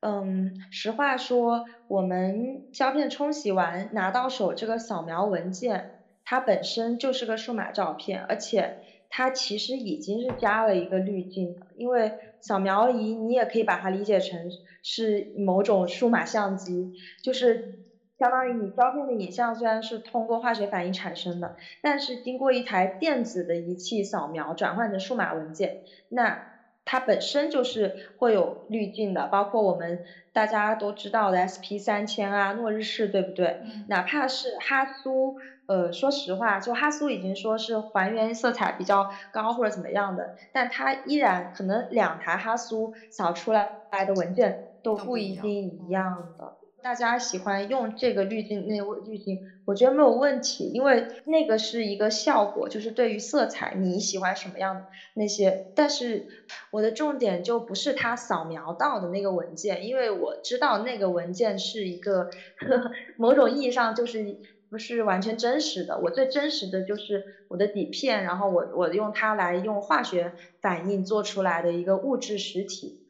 [0.00, 8.74] 嗯，实话说，我们胶片冲洗完拿到手这个扫描文件，它本身就是个数码照片，而且
[9.08, 14.50] 它其实已经是加了一个滤镜，因为扫描仪你也可以把它理解成
[14.82, 16.90] 是某种数码相机，
[17.22, 17.78] 就是
[18.22, 26.46] 相当于你胶片的影像虽然是通过化学反应产生的，但是经过一台电子的仪器扫描转换成数码文件，那。
[26.84, 33.60] 它本身就是会有滤镜的，包括我们大家都知道的 SP 三千啊、诺日式，对不对？
[33.62, 46.56] 嗯哪怕是哈苏，呃，说实话，就哈苏已经说是还原色彩比较高或者怎么样的，但它依然可能两台哈苏扫出来来的文件都不一定一样的。
[46.82, 55.66] 大家喜欢用这个滤镜那个滤镜，我觉得没有问题，因为那个是一个效果，就是对于色彩你喜欢什么样的那些。
[55.76, 56.26] 但是
[56.72, 65.98] 我的重点就不是它扫描到的那个文件，因为我知道那个文件是一个呵 某种意义上就是不是完全真实的。
[65.98, 73.01] 我最真实的就是我的底片，然后我我用它来用化学反应做出来的一个物质实体。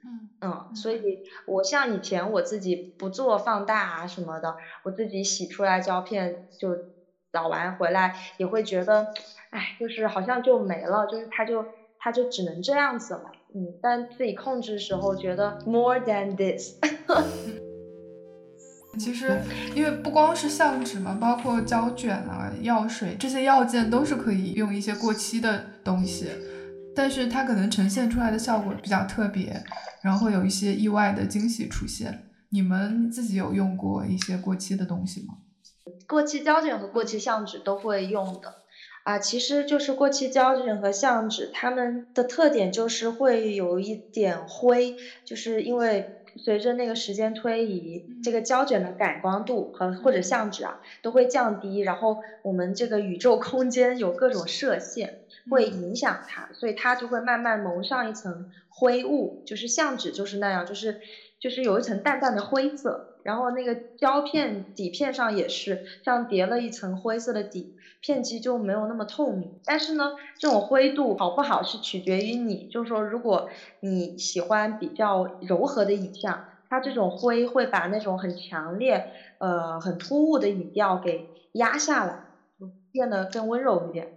[0.42, 6.76] 嗯嗯，所以我像以前我自己不做放大啊什么的，我自己洗出来胶片就
[7.32, 9.06] 扫完回来也会觉得，
[9.50, 11.64] 哎，就是好像就没了，就是它就
[11.98, 16.76] 它就只能这样子了，嗯，但自己控制的时候觉得 more than this，
[18.98, 19.40] 其实，
[19.74, 26.28] 因为不光是相纸嘛，包括胶卷啊、药水这些药件都是可以用一些过期的东西，
[26.94, 29.62] 但是它可能呈现出来的效果比较特别，
[30.02, 32.28] 然后会有一些意外的惊喜出现。
[32.50, 35.34] 你们自己有用过一些过期的东西吗？
[36.06, 38.56] 过期胶卷和过期相纸都会用的。
[39.04, 60.96] 啊，其实就是过期胶卷和相纸，它们的特点就是会有一点灰，就是因为随着那个时间推移，这个胶卷的感光度和或者相纸啊都会降低，然后我们这个宇宙空间有各种射线会影响它，所以它就会慢慢蒙上一层灰雾，就是相纸就是那样，就是
[61.38, 67.68] 就是有一层淡淡的灰色，然后那个胶片底片上也是像叠了一层灰色的底，
[68.00, 69.58] 片基就没有那么透明。
[69.64, 73.44] 但是呢，这种灰度好不好是取决于你，就是说如果
[73.80, 79.02] 你喜欢比较柔和的影像，它这种灰会把那种很强烈、
[79.38, 82.14] 呃很突兀的影调给压下来，
[82.58, 84.08] 就变得更温柔一点。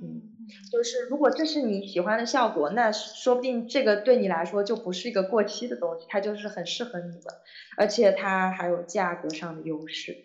[0.00, 0.22] 嗯，
[0.70, 7.42] 就是如果这是你喜欢的效果，那说不定这个对你来说就不是一个过期的东西，它就是很适合你的，
[7.76, 10.16] 而且它还有价格上的优势。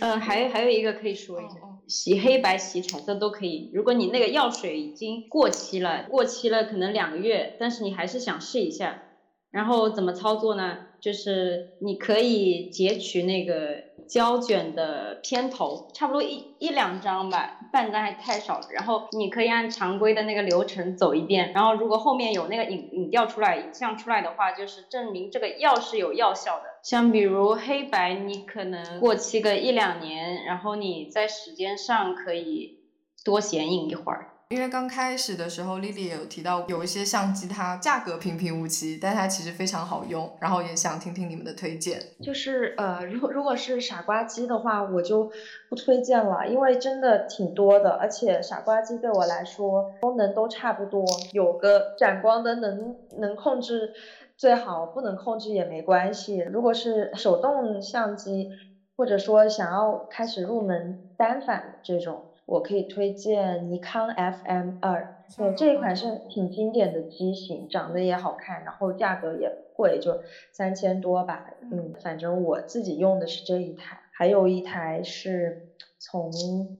[0.00, 1.54] 嗯，还有还有一个可以说一下，
[1.88, 3.68] 洗黑白、洗彩色都可以。
[3.74, 9.02] 如果你那个药水已经过期了，过期了可能两个月，但是你还是想试一下，
[9.50, 10.86] 然后怎么操作呢？
[11.00, 13.82] 就是你可以截取那个
[14.12, 18.66] 胶卷的片头，差不多一一两张吧，半张还太少了。
[18.70, 26.64] 然后你可以按常规的那个流程走一遍，然后如果后面有那个影影调出来、影像出来的话，就是证明这个药是有药效的。
[26.82, 32.80] 像比如黑白，你可能过期个一两年，然后你在时间上可以
[33.24, 34.31] 多显影一会儿。
[34.52, 41.98] 因为刚开始的时候，Lily 也有提到有一些相机它价格平平无奇，但它其实非常好用，然后也想听听你们的推荐。
[42.22, 45.32] 就是呃，如果如果是傻瓜机的话，我就
[45.70, 53.94] 不推荐了，因为真的挺多的，而且傻瓜机对我来说功能都差不多，有个闪光灯能能控制
[54.36, 56.36] 最好，不能控制也没关系。
[56.36, 58.50] 如果是手动相机，
[58.98, 62.26] 或者说想要开始入门单反这种。
[62.44, 70.20] 我可以推荐尼康 FM 二，对这一款是挺经典的机型，长得也好看，然后价格也不贵，就
[70.52, 71.46] 三千多吧。
[71.70, 75.68] 嗯，反正我自己用的是这一台，还有一台是
[75.98, 76.32] 从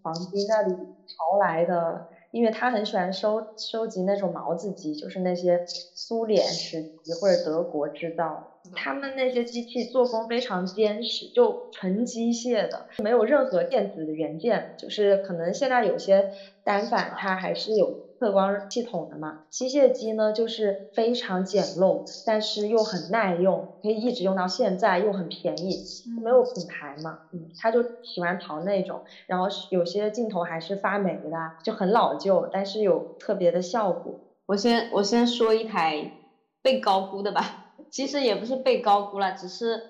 [0.03, 5.65] 黄金那里淘来的，因为他很喜欢收收集那种毛子机，就是那些
[5.95, 8.49] 苏联时期或者德国制造。
[8.75, 14.75] 他们那些机器做工非常坚实，就纯机械的，没有任何电子的元件。
[14.79, 16.33] 就是可能现在有些
[16.65, 17.93] 单反它还是有
[18.23, 25.85] 测光系统的嘛，机械机呢就是非常简陋，但是又很耐用，可以一直用到现在，又很便宜，
[26.23, 31.31] 没有品牌嘛，嗯，他就喜欢淘那种，然后有些镜头还是发霉的，
[31.65, 34.21] 就很老旧，但是有特别的效果。
[34.47, 36.13] 我先我先说一台
[36.63, 37.75] 被高估的吧。
[37.91, 39.83] 其实也不是被高估了，只是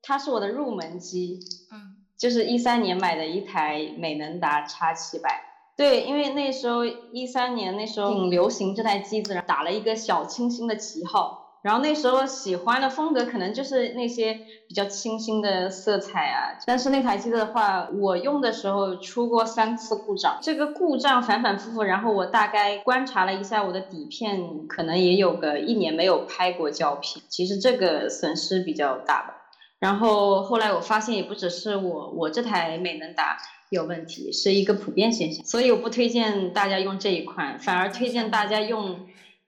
[0.00, 1.38] 它是我的入门机，
[1.70, 11.40] 嗯，就是一三年买的一台美能达 X 七百，对，因为那时候一三年那时候挺流行这台机子，打了一个小清新的旗号。
[11.62, 14.34] 然后那时候喜欢的风格可能就是那些
[14.68, 16.58] 比较清新的色彩啊。
[16.66, 21.82] 但是那台机子的话，我用的时候出过三次故障，这个故障反反复复。
[21.82, 27.24] 然后我大概观察了一下我的底片，可能也有个一年没有拍过胶片。
[27.30, 29.34] 其实这个损失比较大吧。
[29.80, 33.38] 然后后来我发现也不只是我，我这台美能达
[33.74, 35.44] 有问题，是一个普遍现象。
[35.44, 39.06] 所以我不推荐大家用这一款，反而推荐大家用。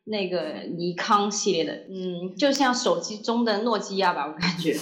[0.09, 4.73] 那个尼康系列的，嗯，就像手机中的诺基亚吧，我感觉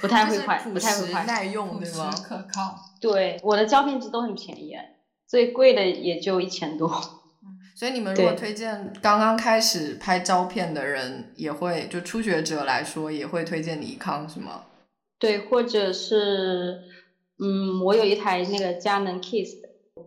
[0.00, 2.10] 不太会坏，不太会坏，耐用，对吗？
[2.28, 2.76] 可靠。
[3.00, 4.74] 对，我的胶片机都很便宜，
[5.28, 6.90] 最贵的也就一千多。
[7.76, 14.62] 所以你们如果推荐刚刚开始拍照片的人，也会就初学者来说，也会推荐尼康是吗？
[15.20, 16.80] 对，或者是，
[17.40, 19.56] 嗯，我有一台那个佳能 Kiss。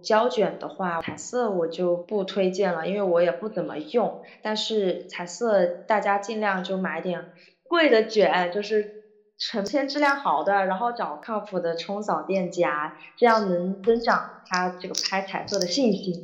[0.02, 4.24] 胶卷的话，彩色我就不推荐了，因为我也不怎么用。
[4.42, 9.04] 但是彩色大家尽量就买点贵的卷，就是
[9.38, 16.24] 成片质量好的，然后找靠谱的冲扫店家，这样能增长他这个拍彩色的信心。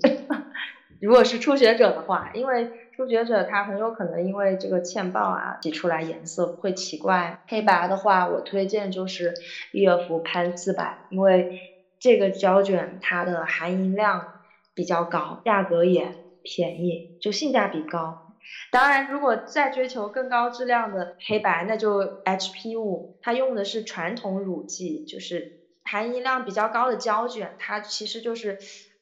[1.02, 7.40] 如果是初学者的话，因为初学者他很有可能因为这个欠曝啊，挤出来颜色会奇怪。
[7.48, 9.34] 黑白的话，我推荐就是
[9.72, 11.62] 伊尔福潘四百，因为。
[12.00, 14.44] 这个胶卷它的含银量
[14.76, 18.36] 比较高，价格也便宜，就性价比高。
[18.70, 28.60] 当然，如果再追求更高质量的黑白，那就 HP 五，它用的是传统乳剂，就是含银量比较高的胶卷，它其实就是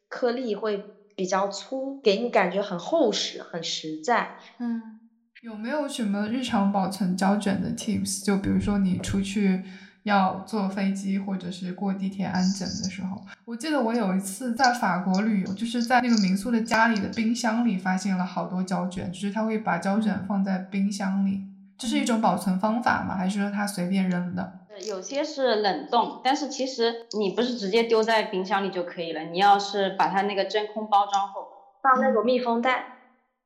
[0.08, 0.82] 颗粒会
[1.16, 4.36] 比较粗，给你感觉很厚实、很实在。
[4.60, 5.00] 嗯，
[5.42, 8.24] 有没有什么日常保存胶卷的 tips？
[8.24, 9.64] 就比如说你出去。
[10.06, 21.42] 要坐飞机或者是过地铁安检的时候，我记得我有一次在法国旅游，就是在那个民宿的家里的冰箱里发现了好多胶卷，就是他会把胶卷放在冰箱里，
[21.78, 23.16] 这是一种保存方法吗？
[23.16, 24.60] 还是说它随便扔的？
[24.88, 31.48] 有些是冷冻，但是其实你不是直接丢在冰箱里就可以了，你要是把它那个真空包装后
[31.82, 32.98] 放那种密封袋，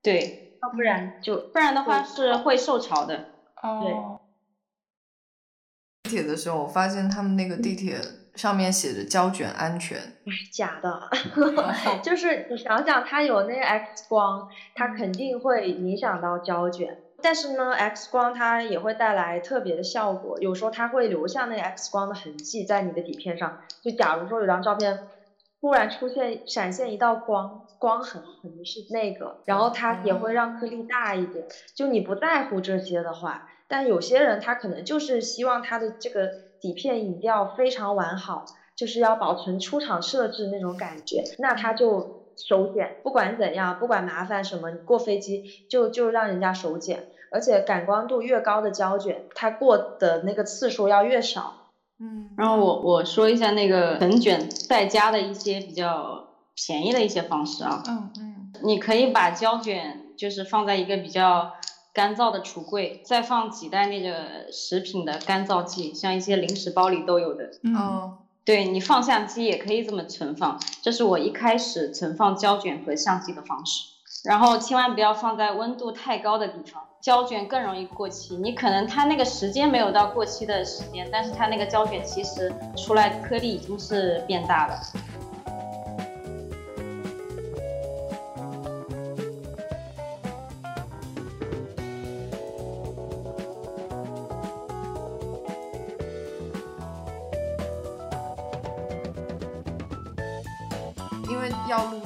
[0.01, 3.25] 对，要不然就不然的话是会受潮的，
[3.61, 4.19] 哦。
[6.03, 7.99] 地铁的时候，我发现他们那个地铁
[8.33, 9.99] 上面写着胶卷安全，
[10.51, 11.09] 假的，
[12.01, 16.97] 就是你想想，它有那个 X 光，它肯定会影响到胶卷。
[17.21, 23.61] 但是呢，X 光它也会带来特别的效果，有时候它会留下那 X 光的痕迹在你的底片上。
[23.81, 25.07] 就假如说有张照片
[25.61, 31.45] 突然出现闪现一道光，光痕可能是那个，然后它也会让颗粒大一点。
[31.75, 33.47] 就你不在乎这些的话。
[33.71, 36.27] 但有些人他可能就是希望他的这个
[36.59, 38.45] 底片影调非常完好，
[38.75, 51.71] 就是要保存出厂设置那种感觉，那他就手检，不管怎样，不管麻烦什么，你过飞机就就让人家手检，而且感光度越高的胶卷，它过的那个次数要越少。
[51.99, 57.83] 嗯，然后我我说一下那个粉卷在家的一些比较便宜的一些方式啊。
[57.87, 61.53] 嗯嗯，你可以把胶卷就是放在一个比较。
[61.91, 67.49] 干燥的橱柜，再放几袋那个食品的干燥剂，像一些零食包里都有的。
[67.75, 68.19] 哦，
[68.49, 73.83] 对你放相机也可以这么存放，这是我一开始存放胶卷和相机的方式。
[74.23, 78.35] 然后千万不要放在温度太高的地方，胶卷更容易过期。
[78.37, 84.75] 你可能它那个时间没有到过期的时间，但是它那个胶卷其实出来颗粒已经是变大了。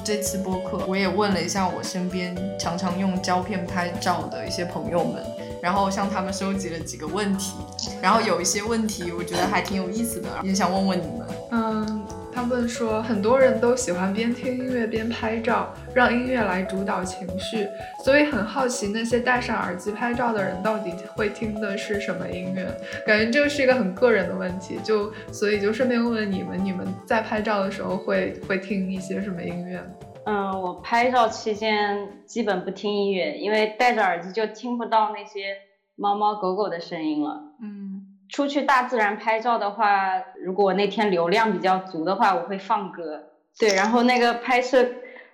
[0.04, 5.24] 这次播客，我也问了一下我身边常常用胶片拍照的一些朋友们，
[5.62, 7.54] 然后向他们收集了几个问题，
[8.02, 11.26] 然后有一些问题我觉得还挺有意思的，也想问问你们。
[11.52, 12.04] 嗯。
[12.34, 17.68] 他们说，很多人都喜欢边听音乐边拍照，让音乐来主导情绪，
[18.04, 22.66] 所以很好奇那些戴上耳机拍照的人到底会听的是什么音乐。
[23.06, 29.80] 感觉这是一个很个人的问题，就所以就顺便问问你们，你们在拍照的时候会会听一些什么音乐？
[30.26, 35.56] 嗯，我拍照期间基本不听音乐，因为戴着耳机就听不到那些
[35.94, 37.40] 猫猫狗狗的声音了。
[37.62, 37.93] 嗯。
[38.28, 43.24] 出去大自然拍照的话，如果那天流量比较足的话，我会放歌。
[43.58, 44.84] 对，然后那个拍摄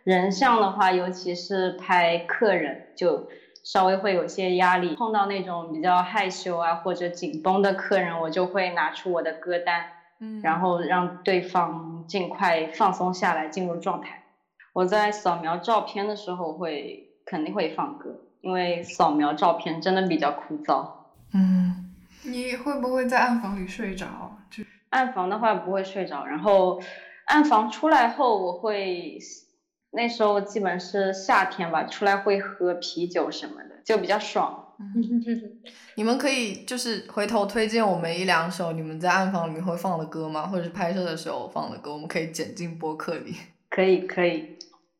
[0.04, 3.26] 人像的话，尤其是拍客人，就
[3.62, 4.94] 稍微会有些压力。
[4.96, 9.84] 碰到那种比较害羞啊或者紧绷的客人，我就会拿出我的歌单，
[10.18, 14.22] 嗯然后让对方尽快放松下来，进入状态。
[14.72, 20.86] 我在扫描照片的时候会肯定会放歌，因为扫描照片真的比较枯燥。
[21.32, 21.89] 嗯，
[22.22, 24.38] 你会不会在暗房里睡着？
[24.50, 26.80] 就暗房的话不会睡着，然后
[27.26, 29.18] 暗房出来后我会，
[29.92, 34.66] 那时候基本是夏天吧，出来会喝啤酒什么的，就比较爽。
[35.96, 40.46] 你们可以就是回头推荐我们一两首你们在暗房里面会放的歌吗？
[40.46, 43.36] 或者是拍摄的时候放的歌，我们可以剪进播客里。
[43.68, 44.56] 可以可以，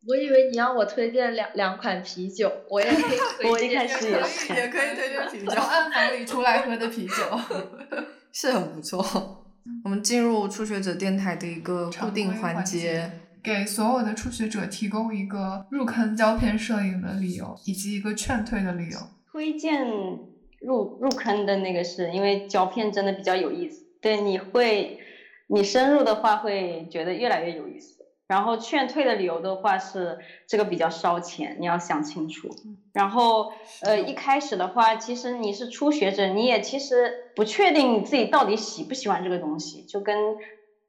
[0.07, 3.51] 我以为你让我推荐两两款啤酒，我也可以推荐。
[3.53, 7.15] 我一开始也是也可以推荐啤酒从，暗房里出来喝的啤酒。
[8.33, 9.45] 是很不错。
[9.85, 13.11] 我们进入初学者电台的一个固定环节节，
[13.43, 18.99] 给所有的初学者提供一个入坑胶片摄影的理由，以及一个劝退的理由。
[19.31, 19.87] 推荐
[20.61, 24.99] 入入坑的那个是因为胶片真的比较有意思，对，你会
[25.49, 28.00] 你深入的话会觉得越来越有意思。
[28.31, 30.17] 然后劝退的理由的话是
[30.47, 32.49] 这个比较烧钱，你要想清楚。
[32.93, 33.49] 然后
[33.81, 40.37] 呃一开始的话，其实你是初学者，你也其实不确定你自己到底喜不喜欢这个东西，就跟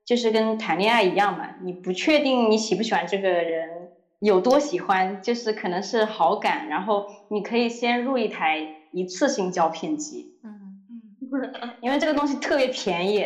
[0.06, 3.90] 就是跟谈恋爱一样嘛，你不确定你喜不喜欢这个人
[4.20, 11.16] 有多喜欢，就是可能是好感，然后你可以先入一台一次性胶片机，嗯嗯，
[11.82, 13.26] 因为这个东西特别便宜，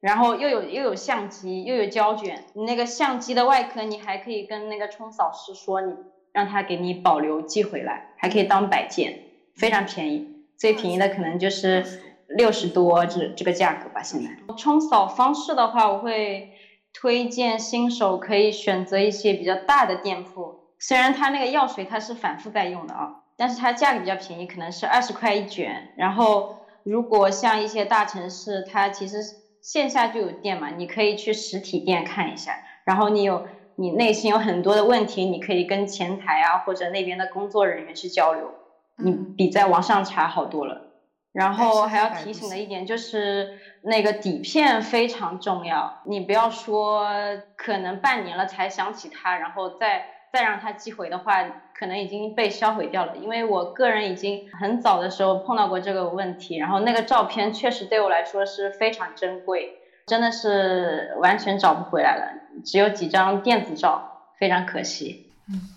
[0.00, 5.94] 然后又有又有相机又有胶卷，你那个相机的外壳你还可以跟那个冲扫师说你
[6.32, 9.20] 让他给你保留寄回来，还可以当摆件，
[9.54, 11.84] 非常便宜，最便宜的可能就是
[12.28, 14.02] 六十多这这个价格吧。
[14.02, 16.52] 现在冲扫方式的话，我会
[16.94, 25.92] 推荐新手可以选择一些比较大的店铺，虽然它那个药水它是反复在用的啊，但是它价格比较便宜，可能是二十块一卷。
[25.96, 29.18] 然后如果像一些大城市，它其实
[29.62, 32.60] 线下就有店嘛，你可以去实体店看一下。
[32.84, 33.42] 然后你有
[33.76, 38.54] 你内心有很多的问题，你可以跟前台啊或者那边的工作人员去交流，
[38.96, 40.86] 你嗯比在网上查好多了。
[41.32, 43.48] 然后还要提醒的一点就是，
[43.82, 47.08] 那个底片非常重要，你不要说
[47.54, 53.16] 可能半年了才想起它，然后再再让它寄回的话，可能已经被销毁掉了。
[53.16, 65.26] 因为我个人已经很早的时候碰到过这个问题，然后那个照片确实对我来说是非常珍贵，真的是完全找不回来了，只有几张电子照，非常可惜。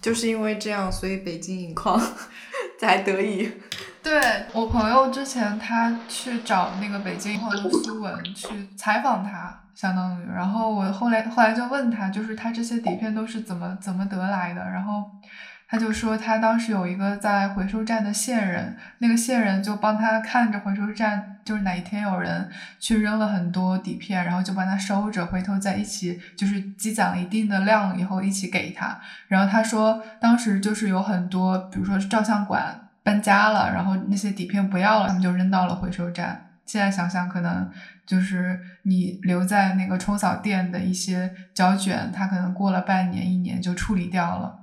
[0.01, 1.99] 就是因为这样，所以北京影矿
[2.77, 3.51] 才得以。
[4.03, 15.05] 对我朋友之前他去找那个北京或者苏文去采访他，相当于，然后我后来后来就问他，就是他这些底片都是怎么怎么得来的，然后
[15.69, 28.99] 他就说他当时有一个在回收站的线人，那个线人就帮他看着回收站，就是哪一天有人去扔了很多底片，然后就帮他收着，回头再一起就是积攒了一定的量以后一起给他。
[29.29, 32.82] 然后他说当时就是有很多，比如说照相馆。
[33.03, 36.49] 搬家了，然后那些底片不要了，他们就扔到了回收站。
[36.65, 37.69] 现在想想，可能
[38.05, 44.59] 就是你留在那个冲扫店的一些胶卷，它可能过了半年、一年就处理掉了。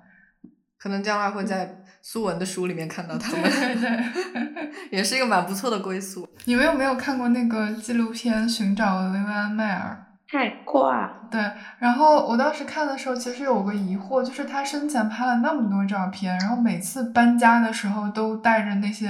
[0.79, 6.27] 可能将来会在苏文的书里面看到他们，对对 也是一个蛮不错的归宿。
[6.47, 10.07] 你们有没有看过那个纪录片《寻找维维安迈尔》？
[10.31, 11.11] 太挂。
[11.31, 11.41] 对，
[11.79, 19.09] 然后我当时看的时候，其实有个疑惑，就是他生前拍了那么多照片，然后每次搬家的时候都带着那些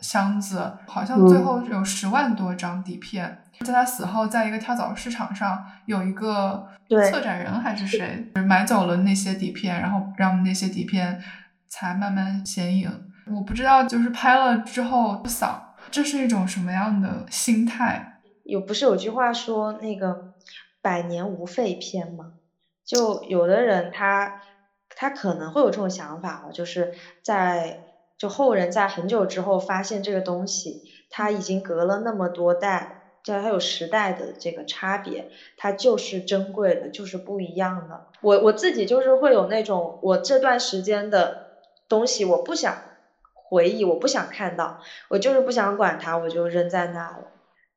[0.00, 3.42] 箱子，好像最后有十万多张底片。
[3.64, 6.68] 在他死后，在一个跳蚤市场上，有一个
[7.10, 11.20] 策展人还是谁买走了那些底片，然后让那些底片
[11.68, 12.88] 才慢慢显影。
[13.26, 18.20] 我不知道，就是拍了之后不扫，这是一种什么样的心态？
[18.44, 20.27] 有不是有句话说那个
[20.80, 22.30] 百年无废片吗？
[22.84, 24.32] 就有的人他
[24.96, 26.88] 他可能会有这种想法哦，就是
[27.22, 27.76] 在
[28.16, 32.88] 就后人在很久之后发现这个东西，它已经隔了那么多代，
[33.22, 35.26] 就它有时代的这个差别，
[35.56, 38.02] 它就是珍贵的，就是不一样的。
[38.20, 41.36] 我我自己就是会有那种我这段时间的
[41.88, 42.76] 东西，我不想
[43.34, 44.76] 回忆，我不想看到，
[45.10, 47.30] 我就是不想管它，我就扔在那了。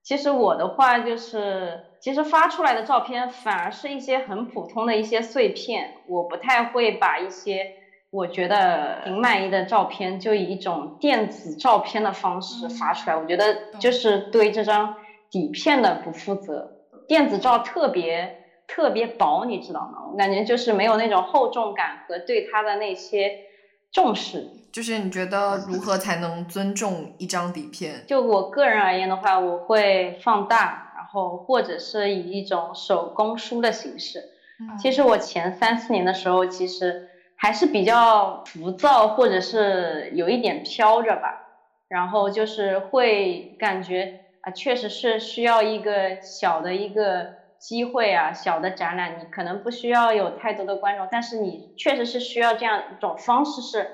[0.04, 7.68] 其实我的话就是，其实发出来的照片反而是一些很普通的一些碎片，我不太会把一些
[8.10, 14.90] 我觉得挺满意的照片，就以一种电子照片的方式发出来，我觉得就是对这张
[15.30, 16.72] 底片的不负责。
[17.08, 18.34] 电子照特别
[18.68, 20.08] 特别薄，你知道吗？
[20.12, 23.34] 我感觉就是没有那种厚重感和对它的那些
[23.92, 24.50] 重视。
[24.72, 28.06] 就是你觉得如何才能尊重一张底片？
[28.08, 34.24] 就我个人而言的话，我会放大，然后或者是以一种手工书的形式。
[34.80, 41.48] 其实我前三四年的时候，其实还是比较浮躁，或者是有一点飘着吧。
[41.90, 53.88] 然后就是会感觉啊，确实是需要一个小的一个机会啊，小的展览，你可能不需要有太多的观众，但是你确实是需要这样一种方式是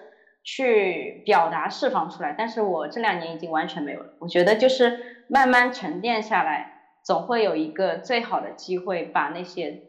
[0.44, 2.34] 去表达释放出来。
[2.38, 4.14] 但是我这两年已经完全没有了。
[4.20, 9.84] 我觉得就是慢慢沉淀下来，总会有一个最好的机会把那些。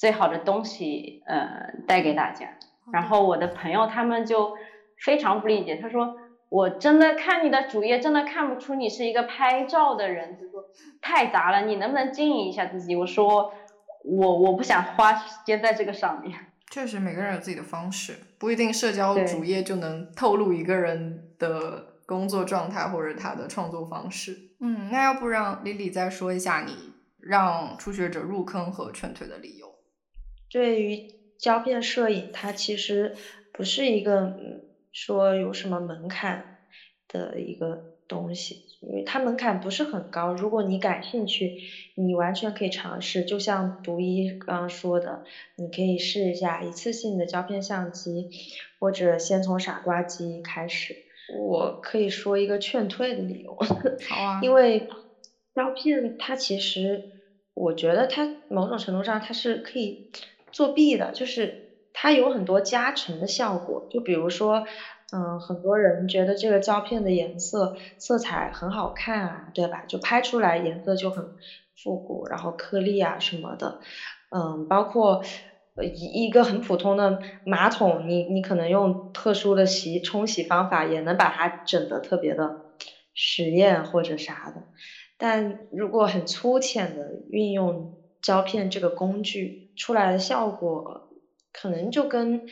[0.00, 2.50] 最好的东西，呃，带给大家。
[2.92, 4.56] 然后我的朋友他们就
[5.04, 6.14] 非常不理解，他说
[6.48, 10.38] ：“我真的看你的主页，真的看不出你是一个拍照的人，
[11.00, 13.52] 太杂了，你能不能经营一下自己？”我说
[14.04, 16.38] ：“我我不想花时间在这个上面。”
[16.70, 24.36] 确实，每个人有自己的方式，不一定社交主页就能透露一个人的工作状态或者他的创作方式。
[24.60, 29.66] 嗯，那要不让 Lily 再说一下你让初学者入坑和劝退的理由？
[30.50, 33.14] 对于胶片摄影，它其实
[33.52, 34.36] 不是一个
[34.92, 36.44] 说有什么门槛
[37.08, 40.32] 的一个东西，因为它门槛不是很高。
[40.32, 41.52] 如果你感兴趣，
[41.94, 43.24] 你完全可以尝试。
[43.24, 45.20] 就像独一刚刚说的，
[45.56, 48.28] 你可以试一下一次性的胶片相机，
[48.78, 50.96] 或者先从傻瓜机开始。
[51.26, 53.56] 我可以说一个劝退的理由，
[54.06, 54.86] 好啊，因为
[55.54, 57.02] 胶片它其实，
[57.54, 59.98] 我觉得它某种程度上它是可以。
[60.50, 61.54] 作弊的，就是
[62.00, 64.62] 它有很多加成的效果，就比如说，
[65.12, 69.84] 嗯，很多人觉得这个胶片的颜色色彩很好看啊，对吧？
[69.88, 71.28] 就拍出来颜色就很
[71.74, 73.74] 复古，然后颗粒啊什么的，
[74.30, 75.18] 嗯，包括
[75.82, 82.54] 一一个很普通的马桶，你你可能用特殊的洗冲洗方法也能把它整得特别的
[83.14, 84.62] 实验或者啥的，
[85.16, 87.88] 但如果很粗浅的运用。
[88.20, 91.02] 胶片这个工具出来的效果，
[91.52, 92.46] 可能就跟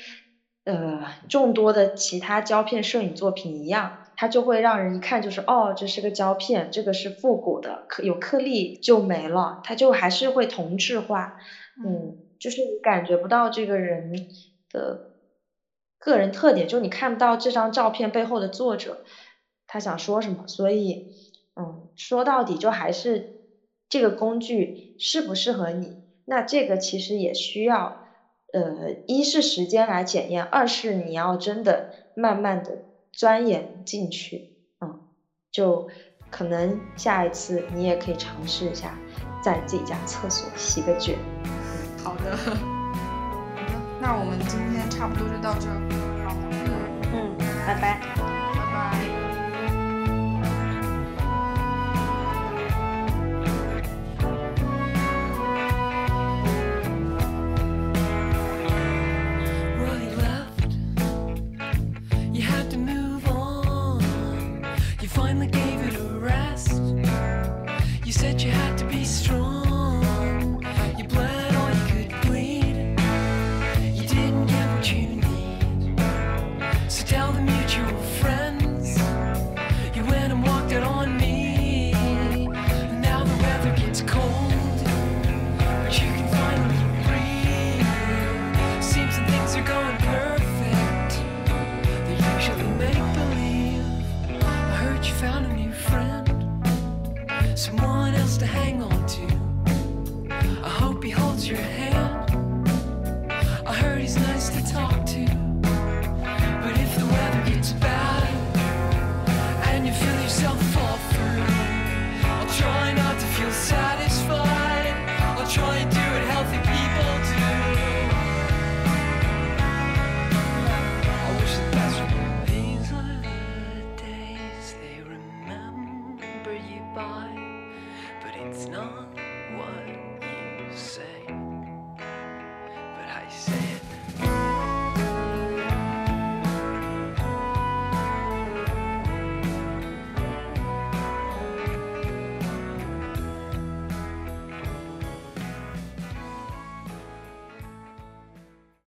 [0.64, 11.36] 呃众多的其他胶片摄影作品一样，它就会让人一看就是哦，这是个胶片，这个是复古的，颗有颗粒就没了，它就还是会同质化，
[11.84, 14.12] 嗯，就是你感觉不到这个人
[14.70, 15.12] 的
[15.99, 19.05] 个人特点，就你看不到这张照片背后的作者
[19.66, 21.14] 他想说什么，所以
[21.55, 23.34] 嗯，说到底就还是。
[23.88, 26.03] 这个工具适不适合你？
[26.24, 28.05] 那这个其实也需要，
[28.57, 32.78] 呃，一是时间来检验，二是你要真的慢慢的
[33.12, 35.00] 钻研进去，嗯，
[35.52, 35.88] 就
[36.30, 38.98] 可能下一次你也可以尝试一下，
[39.42, 41.18] 在自己家厕所洗个卷。
[42.02, 42.57] 好的， 好的，
[44.00, 45.68] 那我们今天差不多就到这，
[46.24, 46.34] 好，
[47.12, 47.36] 嗯，
[47.66, 48.26] 拜拜。